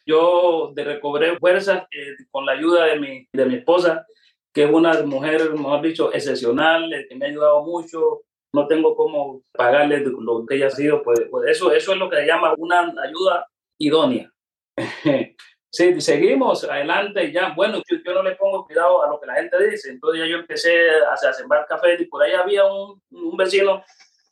Yo 0.07 0.73
de 0.75 0.85
recobré 0.85 1.39
fuerzas 1.39 1.85
eh, 1.91 2.15
con 2.31 2.45
la 2.45 2.53
ayuda 2.53 2.87
de 2.87 3.01
mi, 3.01 3.29
de 3.33 3.47
mi 3.47 3.57
esposa, 3.57 4.07
que 4.53 4.65
es 4.65 4.71
una 4.71 5.03
mujer, 5.03 5.51
mejor 5.53 5.83
dicho, 5.83 6.13
excepcional, 6.13 6.91
que 7.09 7.15
me 7.17 7.27
ha 7.27 7.29
ayudado 7.29 7.65
mucho. 7.65 8.23
No 8.55 8.67
tengo 8.67 8.95
cómo 8.95 9.43
pagarle 9.53 9.99
lo 10.01 10.47
que 10.47 10.55
haya 10.55 10.71
sido, 10.71 11.03
pues, 11.03 11.21
pues 11.31 11.51
eso, 11.51 11.73
eso 11.73 11.93
es 11.93 11.99
lo 11.99 12.09
que 12.09 12.17
se 12.17 12.27
llama 12.27 12.55
una 12.57 12.81
ayuda 13.03 13.47
idónea. 13.79 14.33
sí, 15.71 16.01
seguimos 16.01 16.65
adelante 16.65 17.33
ya, 17.33 17.53
bueno, 17.55 17.83
yo, 17.89 18.15
no 18.15 18.23
le 18.23 18.37
pongo 18.37 18.65
cuidado 18.65 19.03
a 19.03 19.09
lo 19.09 19.21
que 19.21 19.27
la 19.27 19.35
gente 19.35 19.69
dice, 19.69 19.91
entonces 19.91 20.23
ya 20.23 20.27
yo 20.27 20.39
empecé 20.39 20.91
a, 20.91 21.15
a 21.15 21.33
sembrar 21.33 21.67
café 21.67 21.97
y 22.01 22.07
por 22.07 22.23
ahí 22.23 22.33
había 22.33 22.65
un, 22.65 23.03
un 23.11 23.37
vecino 23.37 23.83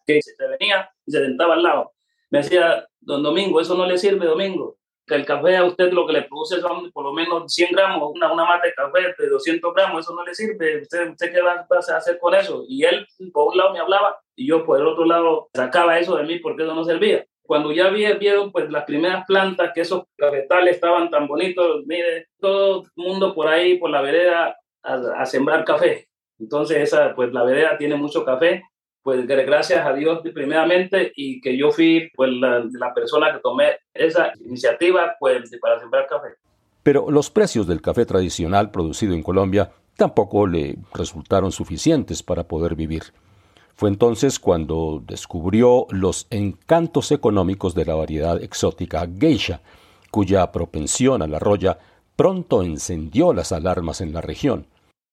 que 0.06 0.20
se 0.22 0.34
venía 0.46 0.88
y 1.04 1.12
se 1.12 1.24
sentaba 1.24 1.54
al 1.54 1.62
lado. 1.62 1.92
Me 2.30 2.38
decía, 2.38 2.86
don 3.00 3.22
Domingo, 3.22 3.60
eso 3.60 3.76
no 3.76 3.86
le 3.86 3.98
sirve, 3.98 4.24
Domingo 4.24 4.78
que 5.06 5.14
el 5.14 5.24
café 5.24 5.56
a 5.56 5.64
usted 5.64 5.92
lo 5.92 6.06
que 6.06 6.12
le 6.12 6.22
produce 6.22 6.60
son 6.60 6.90
por 6.92 7.04
lo 7.04 7.12
menos 7.12 7.52
100 7.52 7.72
gramos, 7.72 8.10
una, 8.14 8.32
una 8.32 8.44
mata 8.44 8.66
de 8.66 8.74
café 8.74 9.14
de 9.18 9.28
200 9.28 9.74
gramos, 9.74 10.00
eso 10.00 10.14
no 10.14 10.24
le 10.24 10.34
sirve. 10.34 10.82
¿Usted, 10.82 11.10
usted 11.10 11.32
qué 11.32 11.42
va, 11.42 11.66
a 11.68 11.96
hacer 11.96 12.18
con 12.18 12.34
eso? 12.34 12.64
Y 12.68 12.84
él 12.84 13.06
por 13.32 13.48
un 13.48 13.56
lado 13.56 13.72
me 13.72 13.80
hablaba 13.80 14.20
y 14.36 14.46
yo 14.46 14.64
por 14.64 14.80
el 14.80 14.86
otro 14.86 15.04
lado 15.04 15.48
sacaba 15.54 15.98
eso 15.98 16.16
de 16.16 16.24
mí 16.24 16.38
porque 16.38 16.62
eso 16.62 16.74
no 16.74 16.84
servía. 16.84 17.24
Cuando 17.42 17.72
ya 17.72 17.88
vi, 17.88 18.10
vieron 18.14 18.52
pues 18.52 18.70
las 18.70 18.84
primeras 18.84 19.24
plantas, 19.26 19.72
que 19.74 19.80
esos 19.80 20.04
cafetales 20.16 20.76
estaban 20.76 21.10
tan 21.10 21.26
bonitos, 21.26 21.82
mire, 21.86 22.28
todo 22.38 22.82
el 22.82 22.88
mundo 22.94 23.34
por 23.34 23.48
ahí, 23.48 23.78
por 23.78 23.90
la 23.90 24.00
vereda, 24.00 24.56
a, 24.82 24.94
a 24.94 25.26
sembrar 25.26 25.64
café. 25.64 26.08
Entonces, 26.38 26.78
esa, 26.78 27.14
pues 27.14 27.32
la 27.32 27.42
vereda 27.44 27.76
tiene 27.76 27.96
mucho 27.96 28.24
café 28.24 28.62
pues 29.02 29.26
gracias 29.26 29.84
a 29.84 29.92
Dios 29.92 30.20
primeramente 30.32 31.12
y 31.16 31.40
que 31.40 31.56
yo 31.56 31.70
fui 31.70 32.10
pues 32.14 32.30
la, 32.32 32.94
persona 32.94 33.32
que 33.32 33.40
tomé 33.40 33.78
esa 33.92 34.32
iniciativa 34.44 35.16
pues 35.18 35.50
para 35.60 35.80
sembrar 35.80 36.06
café. 36.06 36.28
Pero 36.82 37.10
los 37.10 37.30
precios 37.30 37.66
del 37.66 37.80
café 37.80 38.06
tradicional 38.06 38.70
producido 38.70 39.14
en 39.14 39.22
Colombia 39.22 39.70
tampoco 39.96 40.46
le 40.46 40.76
resultaron 40.94 41.52
suficientes 41.52 42.22
para 42.22 42.44
poder 42.44 42.74
vivir. 42.74 43.02
Fue 43.74 43.88
entonces 43.88 44.38
cuando 44.38 45.02
descubrió 45.06 45.86
los 45.90 46.26
encantos 46.30 47.10
económicos 47.10 47.74
de 47.74 47.84
la 47.84 47.94
variedad 47.94 48.42
exótica 48.42 49.08
geisha, 49.18 49.60
cuya 50.10 50.52
propensión 50.52 51.22
a 51.22 51.26
la 51.26 51.38
roya 51.38 51.78
pronto 52.16 52.62
encendió 52.62 53.32
las 53.32 53.50
alarmas 53.50 54.00
en 54.00 54.12
la 54.12 54.20
región. 54.20 54.66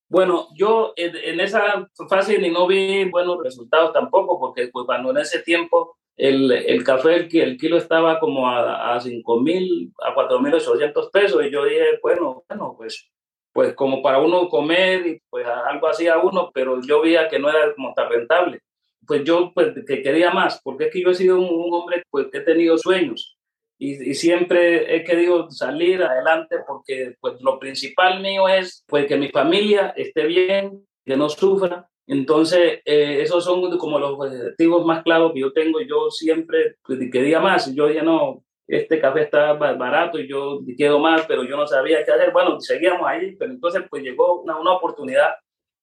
Bueno, 0.10 0.48
yo 0.56 0.94
en, 0.96 1.40
esa 1.40 1.88
fase 2.10 2.40
ni 2.40 2.50
no 2.50 2.66
vi 2.66 3.06
buenos 3.06 3.44
resultados 3.44 3.94
tampoco, 3.94 4.40
porque 4.40 4.68
pues, 4.70 4.86
cuando 4.88 5.12
en 5.12 5.18
ese 5.18 5.40
tiempo 5.44 5.98
el, 6.18 6.52
el 6.52 6.84
café, 6.84 7.16
el, 7.16 7.30
el, 7.38 7.58
kilo 7.58 7.78
estaba 7.78 8.20
como 8.20 8.48
a, 8.50 8.96
a 8.96 9.00
5 9.00 9.40
mil, 9.42 9.94
a 10.04 10.16
4 10.16 10.40
mil 10.40 10.56
800 10.56 11.12
pesos, 11.12 11.46
y 11.46 11.52
yo 11.52 11.64
dije, 11.64 12.00
bueno, 12.02 12.44
bueno, 12.50 12.74
pues, 12.76 13.08
pues 13.54 13.76
como 13.76 14.02
para 14.02 14.20
uno 14.20 14.50
comer, 14.50 15.06
y 15.06 15.22
pues 15.30 15.46
algo 15.46 15.88
hacía 15.88 16.18
uno, 16.18 16.50
pero 16.54 16.82
yo 16.82 17.02
veía 17.02 17.30
que 17.30 17.38
no 17.38 17.50
era 17.50 17.74
como 17.76 17.94
tan 17.94 18.10
rentable. 18.10 18.62
Pues 19.08 19.24
yo 19.24 19.52
pues, 19.54 19.74
que 19.88 20.02
quería 20.02 20.32
más, 20.32 20.60
porque 20.64 20.86
es 20.86 20.92
que 20.94 21.04
yo 21.04 21.12
he 21.12 21.16
sido 21.16 21.40
un, 21.40 21.46
un 21.46 21.74
hombre 21.74 22.04
pues, 22.10 22.28
que 22.32 22.40
he 22.40 22.42
tenido 22.42 22.78
sueños 22.78 23.39
y, 23.82 24.14
siempre 24.14 24.94
he 24.94 25.06
querido 25.06 25.50
salir 25.50 26.04
adelante 26.04 26.58
porque 26.68 27.16
pues 27.22 27.42
lo 27.42 27.58
principal 27.58 28.22
mío 28.22 28.50
es 28.50 28.84
pues 28.88 29.08
que 29.08 29.16
mi 29.16 29.30
familia 29.30 29.94
esté 29.96 30.26
bien, 30.26 30.86
que 31.06 31.16
no 31.16 31.30
sufra. 31.30 31.90
Entonces, 32.06 32.82
eh, 32.84 33.22
esos 33.22 33.46
son 33.46 33.78
como 33.78 33.98
los 33.98 34.20
objetivos 34.20 34.86
más 34.86 35.02
claros 35.04 35.32
que 35.34 35.40
yo 35.40 35.54
tengo. 35.54 35.80
Yo 35.80 36.10
siempre 36.12 36.76
pues, 36.84 37.00
quería 37.10 37.40
más. 37.40 37.74
Yo 37.74 37.90
ya 37.90 38.04
no, 38.04 38.44
este 38.68 39.00
café 39.00 39.22
está 39.22 39.54
barato 39.54 40.20
y 40.20 40.28
yo 40.28 40.60
quiero 40.76 41.00
más, 41.00 41.26
pero 41.26 41.46
yo 41.46 41.56
no 41.56 41.66
sabía 41.66 42.04
qué 42.04 42.12
hacer. 42.12 42.34
Bueno, 42.34 42.60
seguíamos 42.60 43.08
ahí, 43.08 43.38
pero 43.38 43.52
entonces 43.52 43.84
pues 43.90 44.04
llegó 44.04 44.42
una, 44.42 44.60
una 44.60 44.74
oportunidad 44.74 45.36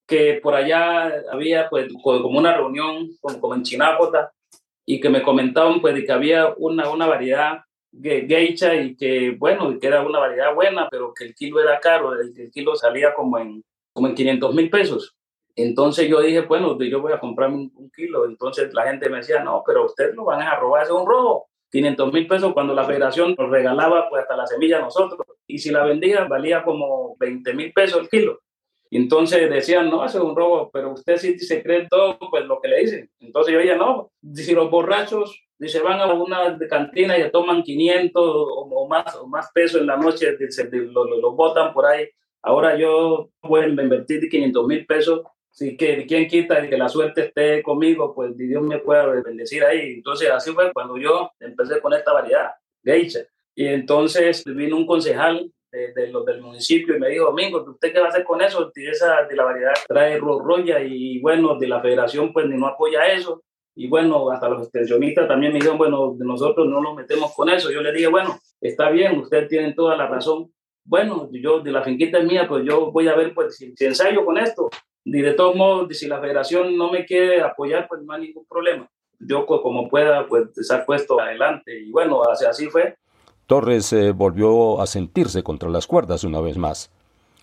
que 0.07 0.39
por 0.43 0.55
allá 0.55 1.13
había 1.33 1.71
pues 1.71 1.91
como 2.03 2.39
una 2.39 2.55
reunión 2.55 3.09
como, 3.21 3.55
en 3.55 3.63
Chinápota 3.63 4.33
y 4.85 5.01
que 5.01 5.09
me 5.09 5.23
comentaban 5.23 5.81
pues 5.81 6.05
que 6.05 6.13
había 6.13 6.55
una, 6.59 6.91
una 6.91 7.07
variedad 7.07 7.61
geisha 8.03 8.75
y 8.75 8.97
que, 8.97 9.37
bueno, 9.39 9.79
que 9.79 9.87
era 9.87 10.03
una 10.03 10.19
variedad 10.19 10.55
buena, 10.55 10.89
pero 10.91 11.13
que 11.15 11.25
el 11.25 11.35
kilo 11.35 11.61
era 11.61 11.81
caro, 11.81 12.15
el, 12.15 12.33
el 12.39 12.51
kilo 12.51 12.75
salía 12.77 13.15
como 13.15 13.39
en, 13.39 13.65
como 13.93 14.09
en 14.09 14.15
500 14.15 14.55
mil 14.55 14.71
pesos. 14.71 15.17
Entonces 15.57 16.07
yo 16.07 16.21
dije, 16.21 16.43
bueno, 16.43 16.79
yo 16.79 17.01
voy 17.01 17.15
a 17.15 17.19
comprarme 17.19 17.71
un, 17.75 17.91
kilo. 17.91 18.27
Entonces 18.27 18.73
la 18.75 18.85
gente 18.85 19.09
me 19.09 19.17
decía, 19.17 19.43
no, 19.43 19.63
pero 19.67 19.87
ustedes 19.87 20.15
lo 20.15 20.27
van 20.27 20.43
a 20.43 20.55
robar, 20.57 20.85
es 20.85 20.91
un 20.91 21.07
robo. 21.07 21.49
500 21.73 22.13
mil 22.13 22.27
pesos 22.27 22.53
cuando 22.53 22.75
la 22.75 22.85
federación 22.85 23.35
nos 23.37 23.51
regalaba 23.51 24.09
pues 24.09 24.23
hasta 24.23 24.37
la 24.37 24.47
semilla 24.47 24.79
a 24.79 24.83
nosotros. 24.83 25.27
Y 25.47 25.59
si 25.59 25.71
la 25.71 25.85
vendía, 25.85 26.25
valía 26.25 26.63
como 26.63 27.17
20 27.19 27.55
mil 27.55 27.73
pesos 27.73 28.03
el 28.03 28.09
kilo. 28.11 28.41
Entonces 28.91 29.51
decían, 29.51 29.91
no, 29.91 30.05
eso 30.05 30.19
es 30.19 30.25
un 30.25 30.37
robo, 30.37 30.71
pero 30.71 30.93
usted 30.93 31.17
sí 31.17 31.39
se 31.39 31.63
cree 31.63 31.89
todo 31.89 32.19
pues 32.19 32.45
lo 32.45 32.61
que 32.61 32.69
le 32.69 32.81
dicen. 32.81 33.11
Entonces 33.19 33.55
yo 33.55 33.59
dije, 33.59 33.77
no, 33.77 34.13
si 34.35 34.55
los 34.55 34.71
borrachos 34.71 35.43
dice, 35.59 35.81
van 35.81 36.01
a 36.01 36.13
una 36.13 36.59
cantina 36.69 37.19
y 37.19 37.31
toman 37.31 37.63
500 37.63 38.23
o, 38.25 38.89
más, 38.89 39.17
o 39.17 39.27
más 39.27 39.51
pesos 39.53 39.81
en 39.81 39.87
la 39.87 39.97
noche, 39.97 40.37
lo, 40.73 41.05
lo, 41.05 41.33
botan 41.33 41.73
por 41.73 41.87
ahí. 41.87 42.09
Ahora 42.43 42.77
yo 42.77 43.31
voy 43.43 43.63
a 43.63 43.67
invertir 43.67 44.29
500 44.29 44.67
mil 44.67 44.87
pesos. 44.87 45.23
Si 45.51 45.77
que 45.77 46.07
quien 46.07 46.29
quita 46.29 46.69
que 46.69 46.77
la 46.77 46.89
suerte 46.89 47.23
esté 47.23 47.63
conmigo, 47.63 48.15
pues 48.15 48.37
Dios 48.37 48.63
me 48.63 48.79
pueda 48.79 49.07
bendecir 49.07 49.65
ahí. 49.65 49.95
Entonces 49.95 50.31
así 50.31 50.53
fue 50.53 50.71
cuando 50.73 50.99
yo 50.99 51.31
empecé 51.41 51.81
con 51.81 51.95
esta 51.95 52.13
variedad, 52.13 52.51
geisha. 52.85 53.21
Y 53.55 53.67
entonces 53.67 54.45
vino 54.45 54.77
un 54.77 54.87
concejal 54.87 55.51
de, 55.73 55.95
de 55.95 56.09
los 56.09 56.27
del 56.27 56.43
municipio 56.43 56.95
y 56.95 57.01
me 57.01 57.09
dijo, 57.09 57.25
Domingo, 57.25 57.65
¿usted 57.67 57.91
qué 57.91 58.01
va 58.01 58.07
a 58.07 58.09
hacer 58.11 58.25
con 58.25 58.43
eso? 58.43 58.71
Esa 58.75 59.23
de 59.23 59.35
la 59.35 59.45
variedad 59.45 59.73
trae 59.89 60.19
roya 60.19 60.83
y 60.83 61.21
bueno, 61.21 61.59
de 61.59 61.69
la 61.69 61.81
federación 61.81 62.35
pues 62.35 62.47
ni 62.47 62.57
no 62.59 62.67
apoya 62.67 63.07
eso 63.07 63.43
y 63.79 63.89
bueno, 63.89 64.31
hasta 64.31 64.49
los 64.49 64.63
extensionistas 64.63 65.29
también 65.29 65.53
me 65.53 65.59
dijeron, 65.59 65.77
bueno, 65.77 66.17
nosotros 66.19 66.67
no 66.67 66.81
nos 66.81 66.97
metemos 66.97 67.35
con 67.35 67.51
eso. 67.51 67.71
Yo 67.71 67.83
le 67.83 67.93
dije, 67.93 68.07
bueno, 68.07 68.39
está 68.59 68.89
bien, 68.89 69.19
ustedes 69.19 69.49
tienen 69.49 69.75
toda 69.75 69.95
la 69.97 70.07
razón. 70.07 70.51
Bueno, 70.83 71.29
yo 71.31 71.61
de 71.61 71.73
la 71.73 71.83
finquita 71.83 72.19
es 72.19 72.25
mía, 72.25 72.49
pues 72.49 72.65
yo 72.65 72.91
voy 72.91 73.07
a 73.09 73.15
ver 73.15 73.35
pues 73.35 73.57
si, 73.57 73.75
ensayo 73.81 74.25
con 74.25 74.39
esto. 74.39 74.71
Y 75.05 75.21
de 75.21 75.35
todos 75.35 75.55
modos, 75.55 75.95
si 75.95 76.09
la 76.09 76.21
federación 76.21 76.75
no 76.75 76.91
me 76.91 77.05
quiere 77.05 77.43
apoyar, 77.43 77.87
pues 77.87 78.01
no 78.03 78.15
hay 78.15 78.23
ningún 78.23 78.47
problema. 78.47 78.89
Yo 79.19 79.45
pues, 79.45 79.61
como 79.61 79.91
pueda, 79.91 80.27
pues 80.27 80.49
se 80.55 80.75
ha 80.75 80.87
puesto 80.87 81.21
adelante. 81.21 81.79
Y 81.79 81.91
bueno, 81.91 82.23
así 82.23 82.69
fue. 82.69 82.97
Torres 83.47 83.93
eh, 83.93 84.13
volvió 84.13 84.81
a 84.81 84.87
sentirse 84.87 85.43
contra 85.43 85.69
las 85.69 85.87
cuerdas 85.87 86.25
una 86.25 86.41
vez 86.41 86.57
más. 86.57 86.91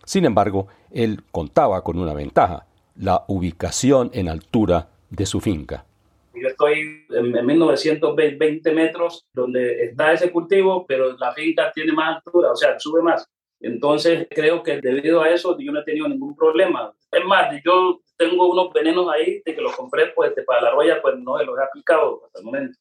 Sin 0.04 0.26
embargo, 0.26 0.68
él 0.90 1.22
contaba 1.32 1.84
con 1.84 2.00
una 2.00 2.16
ventaja, 2.16 2.66
la 2.96 3.24
ubicación 3.28 4.10
en 4.14 4.30
altura 4.30 4.90
de 5.12 5.28
su 5.28 5.40
finca. 5.40 5.86
Yo 6.34 6.48
estoy 6.48 7.06
en, 7.10 7.46
1920 7.46 8.72
metros 8.72 9.26
donde 9.34 9.84
está 9.84 10.14
ese 10.14 10.32
cultivo, 10.32 10.86
pero 10.88 11.16
la 11.18 11.32
finca 11.34 11.72
tiene 11.74 11.94
más 11.94 12.18
altura, 12.18 12.52
o 12.52 12.56
sea, 12.56 12.80
sube 12.80 13.02
más. 13.02 13.26
Entonces 13.60 14.28
creo 14.30 14.62
que 14.62 14.82
debido 14.82 15.22
a 15.22 15.30
eso 15.30 15.58
yo 15.58 15.72
no 15.72 15.80
he 15.80 15.84
tenido 15.84 16.08
ningún 16.08 16.36
problema. 16.36 16.94
Es 17.12 17.24
más, 17.24 17.56
yo 17.64 18.02
tengo 18.18 18.52
unos 18.52 18.74
venenos 18.74 19.08
ahí 19.10 19.42
de 19.46 19.56
que 19.56 19.62
los 19.62 19.76
compré 19.76 20.08
pues 20.08 20.34
para 20.46 20.62
la 20.62 20.72
roya, 20.72 21.02
pues 21.02 21.16
no 21.18 21.42
los 21.42 21.58
he 21.58 21.64
aplicado 21.64 22.26
hasta 22.26 22.40
el 22.40 22.46
momento 22.46 22.78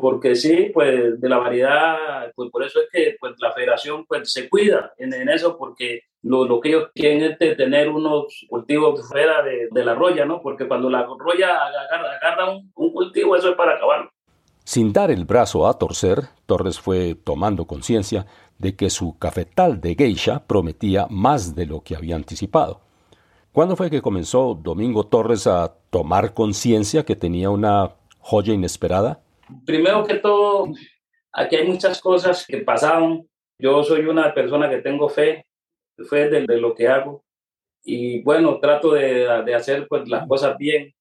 porque 0.00 0.34
sí, 0.34 0.70
pues 0.74 1.20
de 1.20 1.28
la 1.28 1.38
variedad, 1.38 2.32
pues 2.34 2.50
por 2.50 2.64
eso 2.64 2.80
es 2.80 2.88
que 2.90 3.16
pues, 3.20 3.34
la 3.38 3.52
federación 3.52 4.04
pues 4.06 4.32
se 4.32 4.48
cuida 4.48 4.92
en, 4.98 5.14
en 5.14 5.28
eso, 5.28 5.56
porque 5.56 6.00
lo, 6.26 6.44
lo, 6.44 6.60
que 6.60 6.70
ellos 6.70 6.88
quieren 6.94 7.36
es 7.38 7.56
tener 7.56 7.88
unos 7.88 8.46
cultivos 8.48 9.06
fuera 9.08 9.42
de, 9.42 9.68
de 9.70 9.84
la 9.84 9.94
roya, 9.94 10.24
¿no? 10.24 10.42
Porque 10.42 10.66
cuando 10.66 10.90
la 10.90 11.06
roya 11.18 11.56
agarra, 11.56 12.16
agarra 12.20 12.50
un, 12.50 12.72
un, 12.74 12.92
cultivo, 12.92 13.36
eso 13.36 13.50
es 13.50 13.56
para 13.56 13.74
acabarlo. 13.74 14.10
Sin 14.64 14.92
dar 14.92 15.10
el 15.12 15.24
brazo 15.24 15.68
a 15.68 15.78
torcer, 15.78 16.22
Torres 16.46 16.80
fue 16.80 17.14
tomando 17.14 17.66
conciencia 17.66 18.26
de 18.58 18.74
que 18.74 18.90
su 18.90 19.16
cafetal 19.18 19.80
de 19.80 19.94
geisha 19.94 20.44
prometía 20.46 21.06
más 21.08 21.54
de 21.54 21.66
lo 21.66 21.82
que 21.82 21.94
había 21.94 22.16
anticipado. 22.16 22.80
¿Cuándo 23.52 23.76
fue 23.76 23.88
que 23.88 24.02
comenzó 24.02 24.58
Domingo 24.60 25.06
Torres 25.06 25.46
a 25.46 25.74
tomar 25.90 26.34
conciencia 26.34 27.04
que 27.04 27.16
tenía 27.16 27.50
una 27.50 27.92
joya 28.18 28.52
inesperada? 28.52 29.20
Primero 29.64 30.04
que 30.04 30.14
todo, 30.14 30.66
aquí 31.32 31.56
hay 31.56 31.66
muchas 31.66 32.00
cosas 32.00 32.44
que 32.46 32.58
pasaron. 32.58 33.28
Yo 33.58 33.84
soy 33.84 34.06
una 34.06 34.34
persona 34.34 34.68
que 34.68 34.78
tengo 34.78 35.08
fe, 35.08 35.46
fe 36.04 36.28
de, 36.28 36.46
de 36.46 36.60
lo 36.60 36.74
que 36.74 36.88
hago. 36.88 37.24
Y 37.84 38.22
bueno, 38.22 38.58
trato 38.60 38.92
de, 38.92 39.26
de, 39.44 39.54
hacer 39.54 39.86
pues, 39.88 40.08
las 40.08 40.26
cosas 40.26 40.56
bien. 40.58 40.92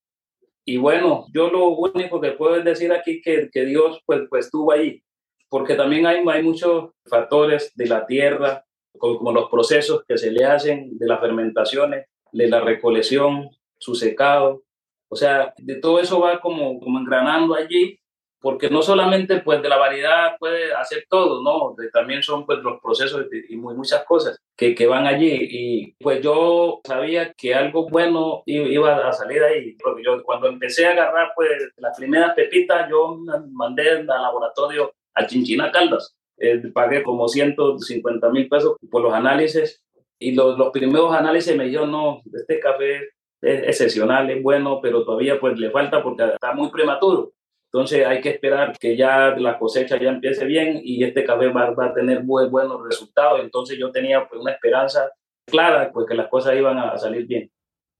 Y 0.63 0.77
bueno, 0.77 1.25
yo 1.33 1.49
lo 1.49 1.69
único 1.69 2.21
que 2.21 2.31
puedo 2.31 2.61
decir 2.61 2.91
aquí 2.91 3.21
que, 3.21 3.49
que 3.51 3.65
Dios 3.65 4.01
pues, 4.05 4.21
pues 4.29 4.45
estuvo 4.45 4.71
ahí, 4.71 5.03
porque 5.49 5.75
también 5.75 6.05
hay, 6.07 6.23
hay 6.27 6.43
muchos 6.43 6.91
factores 7.05 7.71
de 7.75 7.87
la 7.87 8.05
tierra, 8.05 8.65
como, 8.97 9.17
como 9.17 9.31
los 9.31 9.49
procesos 9.49 10.03
que 10.07 10.17
se 10.17 10.31
le 10.31 10.45
hacen 10.45 10.97
de 10.97 11.07
las 11.07 11.19
fermentaciones, 11.19 12.07
de 12.31 12.47
la 12.47 12.61
recolección, 12.61 13.49
su 13.77 13.95
secado. 13.95 14.63
O 15.07 15.15
sea, 15.15 15.53
de 15.57 15.75
todo 15.75 15.99
eso 15.99 16.19
va 16.19 16.39
como, 16.39 16.79
como 16.79 16.99
engranando 16.99 17.55
allí 17.55 17.99
porque 18.45 18.69
no 18.69 18.83
solamente 18.83 19.41
pues 19.41 19.59
de 19.63 19.69
la 19.69 19.77
variedad 19.77 20.37
puede 20.37 20.71
hacer 20.71 21.05
todo, 21.09 21.41
no, 21.41 21.75
también 21.91 22.21
son 22.21 22.45
pues 22.45 22.59
los 22.59 22.79
procesos 22.79 23.25
y 23.49 23.55
muy, 23.55 23.73
muchas 23.73 24.05
cosas 24.05 24.39
que, 24.55 24.75
que, 24.75 24.85
van 24.85 25.07
allí. 25.07 25.35
Y 25.49 25.95
pues 25.95 26.21
yo 26.21 26.79
sabía 26.85 27.33
que 27.33 27.55
algo 27.55 27.89
bueno 27.89 28.43
iba 28.45 29.07
a 29.07 29.11
salir 29.13 29.41
ahí, 29.41 29.75
porque 29.83 30.03
yo 30.03 30.21
cuando 30.21 30.47
empecé 30.47 30.85
a 30.85 30.91
agarrar 30.91 31.31
pues 31.35 31.49
las 31.77 31.97
primeras 31.97 32.35
pepitas 32.35 32.87
yo 32.87 33.17
mandé 33.51 33.89
al 33.89 34.05
laboratorio 34.05 34.93
a 35.15 35.25
Chinchina 35.25 35.71
Caldas, 35.71 36.15
eh, 36.37 36.61
pagué 36.71 37.01
como 37.01 37.27
150 37.27 38.29
mil 38.29 38.47
pesos 38.47 38.77
por 38.91 39.01
los 39.01 39.11
análisis 39.11 39.83
y 40.19 40.35
los, 40.35 40.55
los 40.55 40.69
primeros 40.69 41.11
análisis 41.15 41.57
me 41.57 41.63
dijeron, 41.63 41.89
no, 41.89 42.21
este 42.31 42.59
café 42.59 43.09
es 43.41 43.63
excepcional, 43.63 44.29
es 44.29 44.43
bueno, 44.43 44.81
pero 44.83 45.03
todavía 45.03 45.39
pues 45.39 45.57
le 45.57 45.71
falta 45.71 46.03
porque 46.03 46.25
está 46.25 46.53
muy 46.53 46.69
prematuro. 46.69 47.31
Entonces 47.75 48.07
hay 48.07 48.21
que 48.21 48.29
esperar 48.29 48.79
que 48.79 48.95
ya 48.95 49.35
la 49.37 49.59
cosecha 49.59 49.99
ya 49.99 50.07
empiece 50.07 50.45
bien 50.45 50.79
y 50.81 51.03
este 51.03 51.25
café 51.25 51.49
va, 51.49 51.75
a 51.77 51.93
tener 51.93 52.23
muy 52.23 52.47
buenos 52.47 52.81
resultados. 52.81 53.41
Entonces 53.41 53.77
yo 53.77 53.91
tenía 53.91 54.25
pues, 54.29 54.39
una 54.39 54.53
esperanza 54.53 55.09
clara 55.45 55.91
pues 55.91 56.07
que 56.07 56.15
las 56.15 56.29
cosas 56.29 56.55
iban 56.55 56.77
a 56.77 56.97
salir 56.97 57.27
bien. 57.27 57.51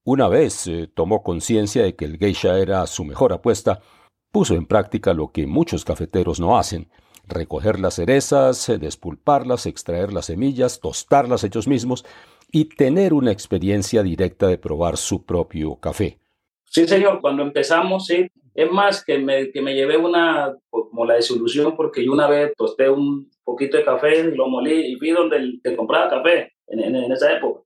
Una 0.05 0.29
vez 0.29 0.65
eh, 0.67 0.89
tomó 0.93 1.21
conciencia 1.23 1.83
de 1.83 1.93
que 1.93 2.05
el 2.05 2.17
geisha 2.17 2.57
era 2.57 2.87
su 2.87 3.03
mejor 3.03 3.33
apuesta, 3.33 3.81
puso 4.31 4.55
en 4.55 4.65
práctica 4.65 5.13
lo 5.13 5.33
que 5.33 5.45
muchos 5.45 5.83
cafeteros 5.83 6.39
no 6.39 6.57
hacen, 6.57 6.89
recoger 7.27 7.77
las 7.81 7.95
cerezas, 7.95 8.69
eh, 8.69 8.77
despulparlas, 8.77 9.65
extraer 9.65 10.13
las 10.13 10.27
semillas, 10.27 10.79
tostarlas 10.79 11.43
ellos 11.43 11.67
mismos 11.67 12.05
y 12.49 12.69
tener 12.69 13.13
una 13.13 13.33
experiencia 13.33 14.03
directa 14.03 14.47
de 14.47 14.57
probar 14.57 14.95
su 14.95 15.25
propio 15.25 15.75
café. 15.81 16.17
Sí, 16.63 16.87
señor, 16.87 17.19
cuando 17.19 17.43
empezamos, 17.43 18.05
sí, 18.05 18.29
es 18.55 18.71
más, 18.71 19.03
que 19.03 19.17
me, 19.17 19.51
que 19.51 19.61
me 19.61 19.75
llevé 19.75 19.97
una, 19.97 20.55
como 20.69 21.05
la 21.05 21.15
desilusión, 21.15 21.75
porque 21.75 22.05
yo 22.05 22.13
una 22.13 22.29
vez 22.29 22.53
tosté 22.55 22.89
un 22.89 23.29
poquito 23.43 23.75
de 23.75 23.83
café, 23.83 24.23
lo 24.23 24.47
molí 24.47 24.93
y 24.93 24.95
fui 24.95 25.11
donde 25.11 25.35
el, 25.35 25.75
compraba 25.75 26.09
café 26.09 26.53
en, 26.67 26.95
en, 26.95 27.11
esa 27.11 27.35
época. 27.35 27.61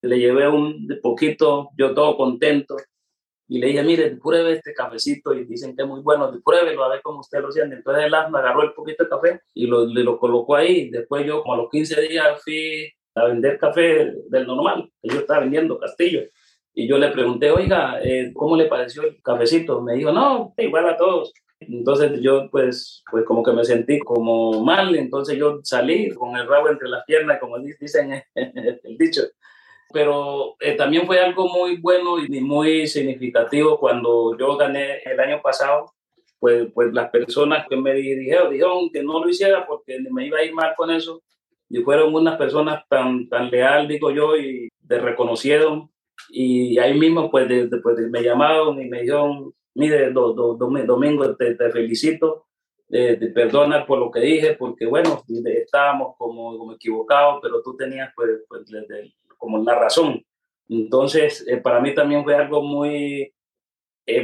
Le 0.00 0.18
llevé 0.18 0.48
un 0.48 0.88
poquito, 1.02 1.68
yo 1.76 1.92
todo 1.94 2.16
contento, 2.16 2.76
y 3.48 3.58
le 3.58 3.66
dije, 3.66 3.82
mire, 3.82 4.16
pruebe 4.16 4.52
este 4.52 4.72
cafecito, 4.72 5.34
y 5.34 5.44
dicen 5.44 5.76
que 5.76 5.82
es 5.82 5.88
muy 5.88 6.00
bueno, 6.00 6.32
pruébelo 6.42 6.84
a 6.84 6.88
ver 6.88 7.02
cómo 7.02 7.20
usted 7.20 7.40
lo 7.40 7.52
siente. 7.52 7.76
Entonces 7.76 8.04
él 8.04 8.14
agarró 8.14 8.62
el 8.62 8.72
poquito 8.72 9.04
de 9.04 9.10
café 9.10 9.40
y 9.52 9.66
lo, 9.66 9.84
le 9.84 10.02
lo 10.02 10.18
colocó 10.18 10.56
ahí. 10.56 10.88
Después 10.88 11.26
yo, 11.26 11.42
como 11.42 11.54
a 11.54 11.56
los 11.58 11.68
15 11.68 12.00
días, 12.00 12.42
fui 12.42 12.90
a 13.14 13.24
vender 13.24 13.58
café 13.58 14.14
del 14.28 14.46
normal, 14.46 14.90
que 15.02 15.08
yo 15.10 15.20
estaba 15.20 15.40
vendiendo 15.40 15.78
Castillo. 15.78 16.22
Y 16.80 16.88
yo 16.88 16.96
le 16.96 17.10
pregunté, 17.10 17.50
oiga, 17.50 18.00
eh, 18.02 18.32
¿cómo 18.34 18.56
le 18.56 18.64
pareció 18.64 19.02
el 19.02 19.20
cafecito? 19.22 19.82
Me 19.82 19.96
dijo, 19.96 20.12
no, 20.12 20.54
igual 20.56 20.88
a 20.88 20.96
todos. 20.96 21.30
Entonces 21.60 22.22
yo 22.22 22.48
pues, 22.50 23.04
pues 23.10 23.26
como 23.26 23.42
que 23.42 23.52
me 23.52 23.66
sentí 23.66 23.98
como 23.98 24.64
mal, 24.64 24.96
entonces 24.96 25.36
yo 25.36 25.60
salí 25.62 26.08
con 26.14 26.34
el 26.36 26.48
rabo 26.48 26.70
entre 26.70 26.88
las 26.88 27.04
piernas, 27.04 27.38
como 27.38 27.58
dicen 27.58 28.24
el 28.34 28.96
dicho. 28.96 29.20
Pero 29.92 30.56
eh, 30.58 30.72
también 30.74 31.06
fue 31.06 31.20
algo 31.20 31.48
muy 31.48 31.76
bueno 31.76 32.18
y 32.18 32.40
muy 32.40 32.86
significativo 32.86 33.78
cuando 33.78 34.38
yo 34.38 34.56
gané 34.56 35.02
el 35.04 35.20
año 35.20 35.42
pasado, 35.42 35.92
pues, 36.38 36.68
pues 36.72 36.94
las 36.94 37.10
personas 37.10 37.66
que 37.68 37.76
me 37.76 37.92
dijeron, 37.92 38.50
dijeron 38.50 38.88
que 38.90 39.02
no 39.02 39.22
lo 39.22 39.28
hiciera 39.28 39.66
porque 39.66 39.98
me 40.10 40.28
iba 40.28 40.38
a 40.38 40.44
ir 40.44 40.54
mal 40.54 40.72
con 40.74 40.90
eso, 40.90 41.20
y 41.68 41.82
fueron 41.82 42.14
unas 42.14 42.38
personas 42.38 42.84
tan, 42.88 43.28
tan 43.28 43.50
leal, 43.50 43.86
digo 43.86 44.10
yo, 44.10 44.34
y 44.34 44.70
de 44.80 44.98
reconocieron 44.98 45.90
y 46.28 46.78
ahí 46.78 46.98
mismo, 46.98 47.30
pues, 47.30 47.48
después 47.48 47.98
me 48.10 48.22
llamaron 48.22 48.80
y 48.80 48.88
me 48.88 49.02
dijeron, 49.02 49.52
mire, 49.74 50.12
do, 50.12 50.32
do, 50.32 50.54
Domingo, 50.56 51.36
te, 51.36 51.54
te 51.54 51.70
felicito, 51.70 52.46
te 52.88 53.16
perdona 53.28 53.86
por 53.86 53.98
lo 53.98 54.10
que 54.10 54.20
dije, 54.20 54.54
porque 54.54 54.86
bueno, 54.86 55.22
estábamos 55.44 56.16
como, 56.18 56.58
como 56.58 56.72
equivocados, 56.72 57.38
pero 57.40 57.62
tú 57.62 57.76
tenías 57.76 58.12
pues, 58.14 58.30
pues 58.48 58.64
como 59.38 59.58
la 59.58 59.78
razón. 59.78 60.22
Entonces, 60.68 61.44
eh, 61.48 61.56
para 61.56 61.80
mí 61.80 61.94
también 61.94 62.22
fue 62.22 62.36
algo 62.36 62.84
eh, 62.84 63.32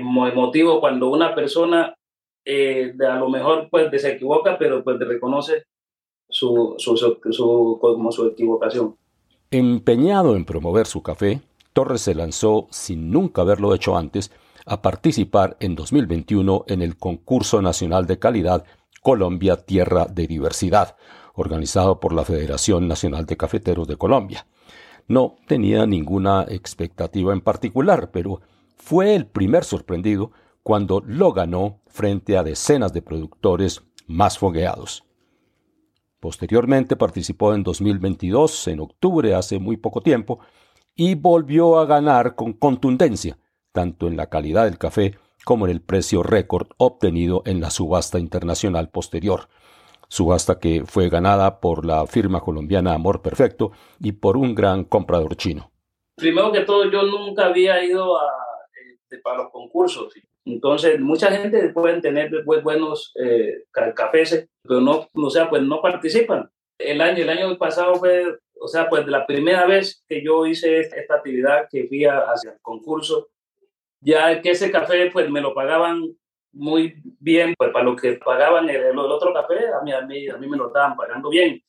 muy 0.01 0.31
emotivo 0.31 0.79
cuando 0.81 1.11
una 1.11 1.35
persona 1.35 1.97
eh, 2.45 2.95
a 3.01 3.17
lo 3.17 3.29
mejor 3.29 3.69
pues 3.69 3.91
se 4.01 4.13
equivoca, 4.13 4.57
pero 4.57 4.85
pues 4.85 4.99
reconoce 5.01 5.65
su, 6.29 6.77
su, 6.79 6.97
su, 6.97 7.19
su, 7.31 7.79
como 7.81 8.13
su 8.13 8.27
equivocación. 8.27 8.97
Empeñado 9.51 10.37
en 10.37 10.45
promover 10.45 10.87
su 10.87 11.03
café, 11.03 11.41
Torres 11.77 12.01
se 12.01 12.15
lanzó, 12.15 12.69
sin 12.71 13.11
nunca 13.11 13.43
haberlo 13.43 13.75
hecho 13.75 13.99
antes, 13.99 14.33
a 14.65 14.81
participar 14.81 15.59
en 15.61 15.75
2021 15.75 16.65
en 16.69 16.81
el 16.81 16.97
Concurso 16.97 17.61
Nacional 17.61 18.07
de 18.07 18.19
Calidad 18.19 18.65
Colombia 19.03 19.59
Tierra 19.59 20.07
de 20.07 20.27
Diversidad, 20.27 20.97
organizado 21.35 22.01
por 22.01 22.15
la 22.15 22.25
Federación 22.25 22.89
Nacional 22.89 23.27
de 23.27 23.37
Cafeteros 23.37 23.87
de 23.87 23.99
Colombia. 23.99 24.47
No 25.07 25.37
tenía 25.47 25.85
ninguna 25.85 26.47
expectativa 26.49 27.35
en 27.35 27.43
particular, 27.43 28.11
pero 28.11 28.41
fue 28.79 29.15
el 29.15 29.27
primer 29.27 29.63
sorprendido 29.63 30.33
cuando 30.63 31.03
lo 31.07 31.35
ganó 31.35 31.83
frente 31.89 32.39
a 32.39 32.43
decenas 32.43 32.95
de 32.95 33.03
productores 33.03 33.83
más 34.07 34.39
fogueados. 34.39 35.05
Posteriormente 36.21 36.97
participó 36.97 37.53
en 37.55 37.63
2022, 37.63 38.69
en 38.69 38.81
octubre, 38.81 39.35
hace 39.35 39.59
muy 39.59 39.77
poco 39.77 40.01
tiempo, 40.01 40.41
y 40.97 41.15
volvió 41.15 41.79
a 41.79 41.85
ganar 41.85 42.35
con 42.35 42.55
contundencia, 42.55 43.39
tanto 43.73 44.09
en 44.09 44.17
la 44.17 44.29
calidad 44.29 44.65
del 44.65 44.79
café 44.79 45.19
como 45.45 45.67
en 45.67 45.73
el 45.73 45.83
precio 45.83 46.23
récord 46.23 46.69
obtenido 46.79 47.43
en 47.45 47.61
la 47.61 47.71
subasta 47.71 48.19
internacional 48.19 48.89
posterior, 48.89 49.49
subasta 50.09 50.59
que 50.59 50.85
fue 50.87 51.09
ganada 51.11 51.61
por 51.61 51.85
la 51.85 52.07
firma 52.07 52.41
colombiana 52.41 52.95
Amor 52.95 53.23
Perfecto 53.23 53.73
y 54.01 54.13
por 54.13 54.37
un 54.37 54.55
gran 54.55 54.85
comprador 54.85 55.37
chino. 55.37 55.71
Primero 56.17 56.51
que 56.51 56.61
todo, 56.61 56.91
yo 56.91 57.03
nunca 57.03 57.47
había 57.47 57.85
ido 57.85 58.19
a, 58.19 58.33
este, 59.07 59.19
para 59.19 59.43
los 59.43 59.53
concursos. 59.53 60.15
Entonces, 60.47 60.99
mucha 60.99 61.31
gente 61.31 61.69
puede 61.71 62.01
tener 62.01 62.31
pues, 62.45 62.63
buenos 62.63 63.13
eh, 63.23 63.65
cafés, 63.95 64.49
pero 64.63 64.81
no, 64.81 65.09
o 65.13 65.31
sea, 65.31 65.51
pues 65.51 65.63
no 65.63 65.83
participan. 65.83 66.51
El 66.79 67.01
año, 67.01 67.23
el 67.23 67.29
año 67.29 67.59
pasado 67.59 67.97
fue 67.97 68.39
o 68.61 68.69
sea, 68.69 68.89
pues 68.89 69.07
la 69.07 69.27
primera 69.27 69.67
vez 69.67 70.05
que 70.09 70.23
yo 70.23 70.47
hice 70.47 70.81
esta 70.81 71.15
actividad, 71.15 71.69
que 71.71 71.87
fui 71.87 72.05
hacia 72.05 72.53
el 72.53 72.61
concurso, 72.63 73.29
ya 74.01 74.41
que 74.41 74.51
ese 74.51 74.71
café, 74.71 75.11
pues 75.11 75.31
me 75.31 75.41
lo 75.41 75.55
pagaban 75.55 76.17
muy 76.53 76.95
bien, 77.21 77.55
pues 77.57 77.71
para 77.71 77.85
lo 77.85 77.97
que 77.97 78.15
pagaban 78.15 78.69
el, 78.69 78.99
otro 78.99 79.33
café, 79.33 79.69
a 79.69 79.83
mí, 79.83 79.93
a, 79.93 80.01
mí, 80.03 80.29
a 80.29 80.37
mí 80.37 80.49
me 80.49 80.57
lo 80.57 80.69
estaban 80.69 80.97
pagando 80.97 81.29
bien. 81.29 81.63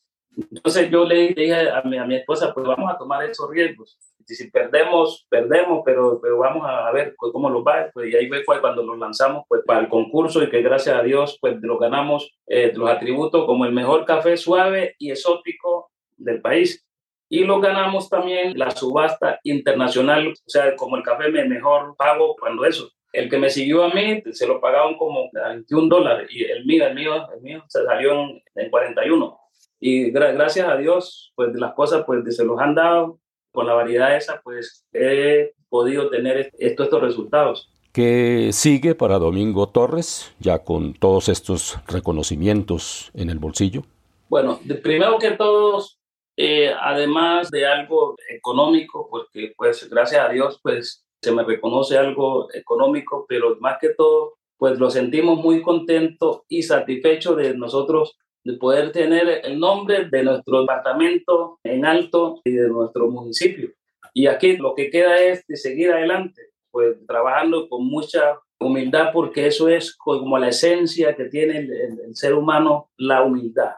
Entonces 0.52 0.89
yo 0.91 1.04
le 1.04 1.30
dije 1.30 1.69
a 1.69 1.82
mi, 1.82 1.97
a 1.97 2.06
mi 2.06 2.15
esposa, 2.15 2.54
pues 2.54 2.65
vamos 2.65 2.91
a 2.91 2.97
tomar 2.97 3.23
esos 3.23 3.50
riesgos. 3.50 3.97
Y 4.28 4.36
si 4.36 4.52
perdemos, 4.52 5.26
perdemos, 5.30 5.82
pero, 5.84 6.19
pero 6.21 6.38
vamos 6.38 6.63
a 6.67 6.91
ver 6.91 7.15
pues, 7.17 7.32
cómo 7.32 7.50
lo 7.50 7.63
va. 7.63 7.89
Pues, 7.93 8.13
y 8.13 8.15
ahí 8.15 8.30
fue 8.45 8.62
cuando 8.62 8.84
nos 8.84 9.00
lanzamos 9.00 9.45
pues, 9.47 9.63
para 9.65 9.80
el 9.80 9.89
concurso 9.89 10.43
y 10.43 10.50
que 10.50 10.62
gracias 10.62 10.95
a 10.95 11.02
Dios 11.02 11.38
pues 11.41 11.58
lo 11.62 11.80
ganamos 11.80 12.38
eh, 12.45 12.71
los 12.76 12.89
atributos 12.89 13.45
como 13.45 13.65
el 13.65 13.73
mejor 13.73 14.06
café 14.06 14.38
suave 14.38 14.95
y 15.00 15.12
exótico 15.12 15.91
del 16.17 16.41
país. 16.41 16.86
Y 17.30 17.43
lo 17.43 17.60
ganamos 17.60 18.10
también 18.10 18.58
la 18.58 18.71
subasta 18.71 19.39
internacional, 19.43 20.30
o 20.30 20.49
sea, 20.49 20.75
como 20.75 20.95
el 20.95 21.03
café 21.03 21.30
me 21.30 21.45
mejor 21.45 21.95
pago 21.97 22.36
cuando 22.39 22.65
eso. 22.65 22.89
El 23.12 23.30
que 23.30 23.38
me 23.38 23.49
siguió 23.49 23.84
a 23.84 23.89
mí 23.89 24.21
se 24.32 24.47
lo 24.47 24.62
pagaban 24.62 24.97
como 24.97 25.30
21 25.34 25.88
dólares 25.88 26.30
y 26.32 26.43
el 26.43 26.65
mío, 26.65 26.88
el 26.88 26.95
mío, 26.95 27.27
el 27.34 27.41
mío 27.41 27.63
se 27.67 27.84
salió 27.84 28.13
en, 28.56 28.69
41. 28.69 29.39
Y 29.80 30.12
gracias 30.12 30.67
a 30.67 30.77
Dios, 30.77 31.34
pues 31.36 31.53
las 31.56 31.73
cosas 31.73 32.03
pues 32.06 32.36
se 32.36 32.45
los 32.45 32.60
han 32.60 32.75
dado. 32.75 33.19
Con 33.51 33.65
la 33.65 33.73
variedad 33.73 34.15
esa, 34.15 34.39
pues 34.43 34.86
he 34.93 35.53
podido 35.67 36.12
tener 36.12 36.51
estos, 36.60 36.86
estos 36.86 37.01
resultados. 37.01 37.71
¿Qué 37.91 38.51
sigue 38.53 38.93
para 38.93 39.17
Domingo 39.17 39.69
Torres, 39.69 40.32
ya 40.38 40.60
con 40.60 40.93
todos 40.93 41.30
estos 41.30 41.80
reconocimientos 41.88 43.10
en 43.15 43.32
el 43.32 43.39
bolsillo? 43.39 43.82
Bueno, 44.30 44.60
primero 44.84 45.17
que 45.17 45.32
todos, 45.32 45.99
eh, 46.39 46.71
además 46.80 47.50
de 47.50 47.65
algo 47.65 48.15
económico, 48.30 49.08
porque 49.10 49.54
pues 49.58 49.89
gracias 49.89 50.23
a 50.23 50.30
Dios 50.30 50.60
pues 50.62 51.04
se 51.19 51.32
me 51.32 51.43
reconoce 51.43 51.97
algo 51.97 52.47
económico, 52.54 53.26
pero 53.28 53.58
más 53.60 53.80
que 53.82 53.89
todo 53.89 54.36
pues 54.58 54.80
lo 54.80 54.91
sentimos 54.91 55.39
muy 55.39 55.63
contentos 55.63 56.41
y 56.47 56.62
satisfechos 56.62 57.38
de 57.38 57.56
nosotros 57.58 58.17
de 58.43 58.54
poder 58.54 58.91
tener 58.91 59.41
el 59.43 59.60
nombre 59.60 60.06
de 60.06 60.23
nuestro 60.23 60.62
departamento 60.62 61.60
en 61.63 61.86
alto 61.86 62.39
y 62.45 62.52
de 62.52 62.69
nuestro 62.69 63.10
municipio. 63.10 63.71
Y 64.13 64.28
aquí 64.28 64.58
lo 64.58 64.73
que 64.73 64.89
queda 64.89 65.19
es 65.19 65.45
de 65.47 65.58
seguir 65.58 65.91
adelante, 65.91 66.50
pues 66.71 66.97
trabajando 67.08 67.67
con 67.67 67.86
mucha 67.86 68.39
humildad, 68.60 69.10
porque 69.12 69.47
eso 69.47 69.69
es 69.69 69.95
como 69.95 70.38
la 70.38 70.50
esencia 70.50 71.15
que 71.15 71.26
tiene 71.26 71.58
el 71.60 72.15
ser 72.15 72.34
humano, 72.34 72.89
la 72.97 73.23
humildad 73.23 73.73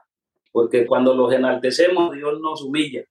porque 0.52 0.86
cuando 0.86 1.14
los 1.14 1.32
enaltecemos, 1.34 2.16
Dios 2.16 2.40
nos 2.40 2.64
humilla. 2.64 3.04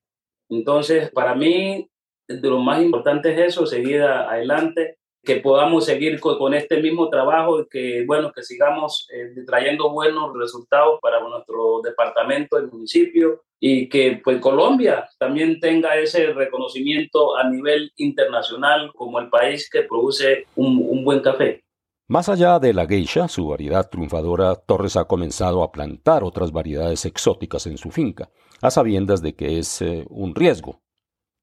Entonces, 0.48 1.10
para 1.10 1.34
mí, 1.34 1.88
de 2.26 2.48
lo 2.48 2.58
más 2.58 2.82
importante 2.82 3.32
es 3.32 3.54
eso, 3.54 3.66
seguir 3.66 4.02
adelante 4.02 4.98
que 5.24 5.36
podamos 5.36 5.84
seguir 5.84 6.20
con, 6.20 6.54
este 6.54 6.80
mismo 6.80 7.10
trabajo 7.10 7.60
y 7.60 7.68
que, 7.68 8.04
bueno, 8.06 8.32
que 8.32 8.42
sigamos 8.42 9.06
eh, 9.12 9.42
trayendo 9.46 9.90
buenos 9.90 10.32
resultados 10.34 10.98
para 11.02 11.20
nuestro 11.20 11.82
departamento, 11.82 12.56
el 12.56 12.68
municipio 12.68 13.42
y 13.60 13.88
que 13.88 14.20
pues 14.22 14.40
Colombia 14.40 15.08
también 15.18 15.58
tenga 15.60 15.96
ese 15.96 16.32
reconocimiento 16.32 17.36
a 17.36 17.48
nivel 17.50 17.92
internacional 17.96 18.92
como 18.94 19.18
el 19.18 19.28
país 19.28 19.68
que 19.68 19.82
produce 19.82 20.46
un, 20.54 20.78
un 20.88 21.04
buen 21.04 21.20
café. 21.20 21.62
Más 22.10 22.30
allá 22.30 22.58
de 22.58 22.72
la 22.72 22.86
geisha, 22.86 23.28
su 23.28 23.48
variedad 23.48 23.90
triunfadora, 23.90 24.54
Torres 24.54 24.96
ha 24.96 25.04
comenzado 25.04 25.62
a 25.62 25.70
plantar 25.70 26.24
otras 26.24 26.52
variedades 26.52 27.04
exóticas 27.04 27.66
en 27.66 27.76
su 27.76 27.90
finca, 27.90 28.30
a 28.62 28.70
sabiendas 28.70 29.20
de 29.20 29.34
que 29.34 29.58
es 29.58 29.82
eh, 29.82 30.06
un 30.08 30.34
riesgo. 30.34 30.80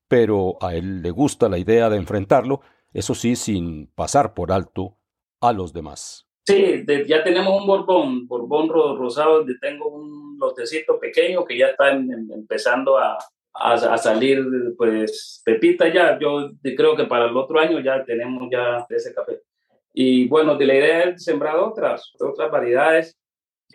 Pero 0.07 0.57
a 0.61 0.73
él 0.73 1.03
le 1.03 1.11
gusta 1.11 1.49
la 1.49 1.59
idea 1.59 1.89
de 1.89 1.97
enfrentarlo 1.97 2.61
eso 2.95 3.13
sí, 3.13 3.35
sin 3.35 3.87
pasar 3.87 4.33
por 4.33 4.53
alto 4.53 4.97
a 5.41 5.51
los 5.51 5.73
demás. 5.73 6.25
Sí, 6.47 6.85
ya 7.07 7.23
tenemos 7.25 7.59
un 7.59 7.67
Borbón, 7.67 8.25
Borbón 8.25 8.69
rosado, 8.69 9.39
donde 9.39 9.55
tengo 9.59 9.89
un 9.89 10.37
lotecito 10.39 10.97
pequeño 10.97 11.43
que 11.43 11.57
ya 11.57 11.67
está 11.67 11.91
empezando 11.91 12.97
a, 12.97 13.17
a, 13.53 13.97
salir, 13.97 14.45
pues, 14.77 15.41
pepita 15.43 15.93
ya. 15.93 16.17
Yo 16.17 16.51
creo 16.63 16.95
que 16.95 17.03
para 17.03 17.25
el 17.25 17.35
otro 17.35 17.59
año 17.59 17.81
ya 17.81 18.01
tenemos 18.05 18.47
ya 18.49 18.85
ese 18.89 19.13
café. 19.13 19.41
Y 19.95 20.27
bueno, 20.27 20.55
de 20.55 20.65
la 20.65 20.75
idea 20.75 21.01
es 21.03 21.23
sembrar 21.23 21.55
otras, 21.55 22.13
otras 22.19 22.51
variedades. 22.51 23.17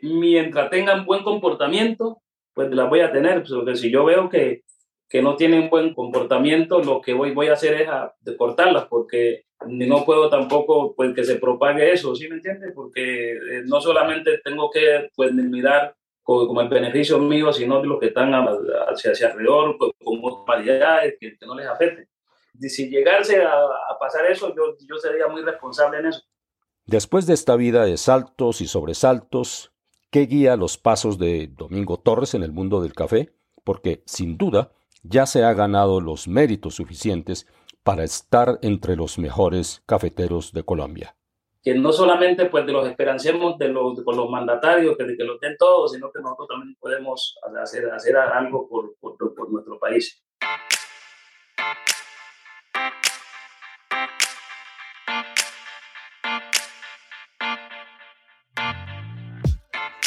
Mientras 0.02 0.70
tengan 0.70 1.06
buen 1.06 1.22
comportamiento, 1.22 2.18
pues 2.54 2.70
las 2.70 2.88
voy 2.88 3.00
a 3.00 3.10
tener, 3.10 3.42
porque 3.42 3.74
si 3.74 3.90
yo 3.90 4.04
veo 4.04 4.28
que 4.28 4.62
que 5.10 5.20
no 5.20 5.34
tienen 5.34 5.68
buen 5.68 5.92
comportamiento, 5.92 6.80
lo 6.80 7.00
que 7.00 7.12
voy, 7.12 7.32
voy 7.32 7.48
a 7.48 7.54
hacer 7.54 7.74
es 7.82 7.88
a, 7.88 8.14
de 8.20 8.36
cortarlas, 8.36 8.86
porque 8.88 9.42
no 9.66 10.04
puedo 10.04 10.30
tampoco 10.30 10.94
pues, 10.94 11.12
que 11.12 11.24
se 11.24 11.34
propague 11.34 11.92
eso, 11.92 12.14
¿sí 12.14 12.28
me 12.28 12.36
entiendes? 12.36 12.72
Porque 12.72 13.32
eh, 13.32 13.62
no 13.64 13.80
solamente 13.80 14.38
tengo 14.38 14.70
que 14.70 15.10
pues, 15.16 15.34
mirar 15.34 15.96
como, 16.22 16.60
el 16.60 16.68
beneficio 16.68 17.18
mío, 17.18 17.52
sino 17.52 17.82
de 17.82 17.88
los 17.88 17.98
que 17.98 18.06
están 18.06 18.32
hacia, 18.32 19.10
hacia 19.10 19.26
alrededor, 19.26 19.76
pues, 19.76 19.90
como 19.98 20.44
variedades 20.44 21.16
que, 21.18 21.36
que, 21.36 21.44
no 21.44 21.56
les 21.56 21.66
afecte. 21.66 22.06
Si 22.58 22.88
llegase 22.88 23.42
a, 23.42 23.52
a 23.52 23.98
pasar 23.98 24.26
eso, 24.26 24.54
yo, 24.54 24.76
yo 24.86 24.96
sería 24.96 25.28
muy 25.28 25.42
responsable 25.42 25.98
en 25.98 26.06
eso. 26.06 26.22
Después 26.86 27.26
de 27.26 27.34
esta 27.34 27.56
vida 27.56 27.84
de 27.84 27.96
saltos 27.96 28.60
y 28.60 28.66
sobresaltos, 28.66 29.72
¿qué 30.10 30.22
guía 30.22 30.56
los 30.56 30.76
pasos 30.76 31.18
de 31.18 31.48
Domingo 31.48 31.98
Torres 31.98 32.34
en 32.34 32.42
el 32.42 32.52
mundo 32.52 32.82
del 32.82 32.94
café? 32.94 33.32
Porque, 33.62 34.02
sin 34.06 34.36
duda, 34.36 34.72
ya 35.02 35.26
se 35.26 35.44
ha 35.44 35.52
ganado 35.54 36.00
los 36.00 36.26
méritos 36.26 36.74
suficientes 36.74 37.46
para 37.82 38.04
estar 38.04 38.58
entre 38.62 38.96
los 38.96 39.18
mejores 39.18 39.82
cafeteros 39.86 40.52
de 40.52 40.64
Colombia. 40.64 41.16
Que 41.62 41.74
no 41.74 41.92
solamente 41.92 42.46
pues 42.46 42.66
de 42.66 42.72
los 42.72 42.86
esperancemos 42.86 43.58
de 43.58 43.68
los, 43.68 44.02
con 44.02 44.16
los 44.16 44.28
mandatarios, 44.30 44.96
que, 44.96 45.16
que 45.16 45.24
lo 45.24 45.38
den 45.38 45.56
todos, 45.58 45.92
sino 45.92 46.10
que 46.10 46.20
nosotros 46.20 46.48
también 46.48 46.76
podemos 46.80 47.38
hacer, 47.62 47.90
hacer 47.90 48.16
algo 48.16 48.68
por, 48.68 48.96
por, 48.98 49.16
por 49.16 49.52
nuestro 49.52 49.78
país. 49.78 50.22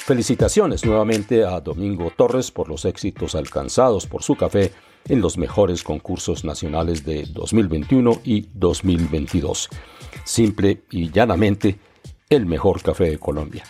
Felicitaciones 0.05 0.83
nuevamente 0.83 1.45
a 1.45 1.61
Domingo 1.61 2.11
Torres 2.15 2.51
por 2.51 2.67
los 2.67 2.83
éxitos 2.83 3.35
alcanzados 3.35 4.05
por 4.05 4.21
su 4.21 4.35
café 4.35 4.73
en 5.07 5.21
los 5.21 5.37
mejores 5.37 5.81
concursos 5.81 6.43
nacionales 6.43 7.05
de 7.05 7.25
2021 7.25 8.19
y 8.25 8.49
2022. 8.53 9.69
Simple 10.25 10.83
y 10.91 11.09
llanamente, 11.09 11.79
el 12.29 12.45
mejor 12.45 12.81
café 12.81 13.11
de 13.11 13.17
Colombia. 13.17 13.63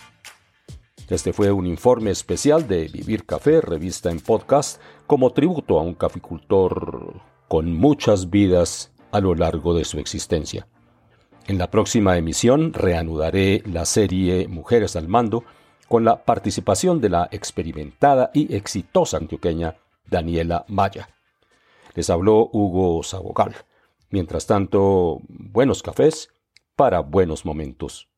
Este 1.08 1.32
fue 1.32 1.52
un 1.52 1.66
informe 1.66 2.10
especial 2.10 2.66
de 2.66 2.88
Vivir 2.88 3.26
Café, 3.26 3.60
revista 3.60 4.10
en 4.10 4.18
podcast, 4.18 4.80
como 5.06 5.30
tributo 5.30 5.78
a 5.78 5.82
un 5.82 5.94
caficultor 5.94 7.22
con 7.46 7.72
muchas 7.72 8.30
vidas 8.30 8.90
a 9.14 9.20
lo 9.20 9.36
largo 9.36 9.74
de 9.74 9.84
su 9.84 10.00
existencia. 10.00 10.66
En 11.46 11.56
la 11.56 11.70
próxima 11.70 12.18
emisión 12.18 12.72
reanudaré 12.72 13.62
la 13.64 13.84
serie 13.84 14.48
Mujeres 14.48 14.96
al 14.96 15.06
Mando, 15.06 15.44
con 15.86 16.04
la 16.04 16.24
participación 16.24 17.00
de 17.00 17.10
la 17.10 17.28
experimentada 17.30 18.32
y 18.34 18.52
exitosa 18.56 19.18
antioqueña 19.18 19.76
Daniela 20.10 20.64
Maya. 20.66 21.10
Les 21.94 22.10
habló 22.10 22.50
Hugo 22.52 23.04
Sabogal. 23.04 23.54
Mientras 24.10 24.46
tanto, 24.46 25.20
buenos 25.28 25.84
cafés 25.84 26.30
para 26.74 26.98
buenos 26.98 27.44
momentos. 27.44 28.08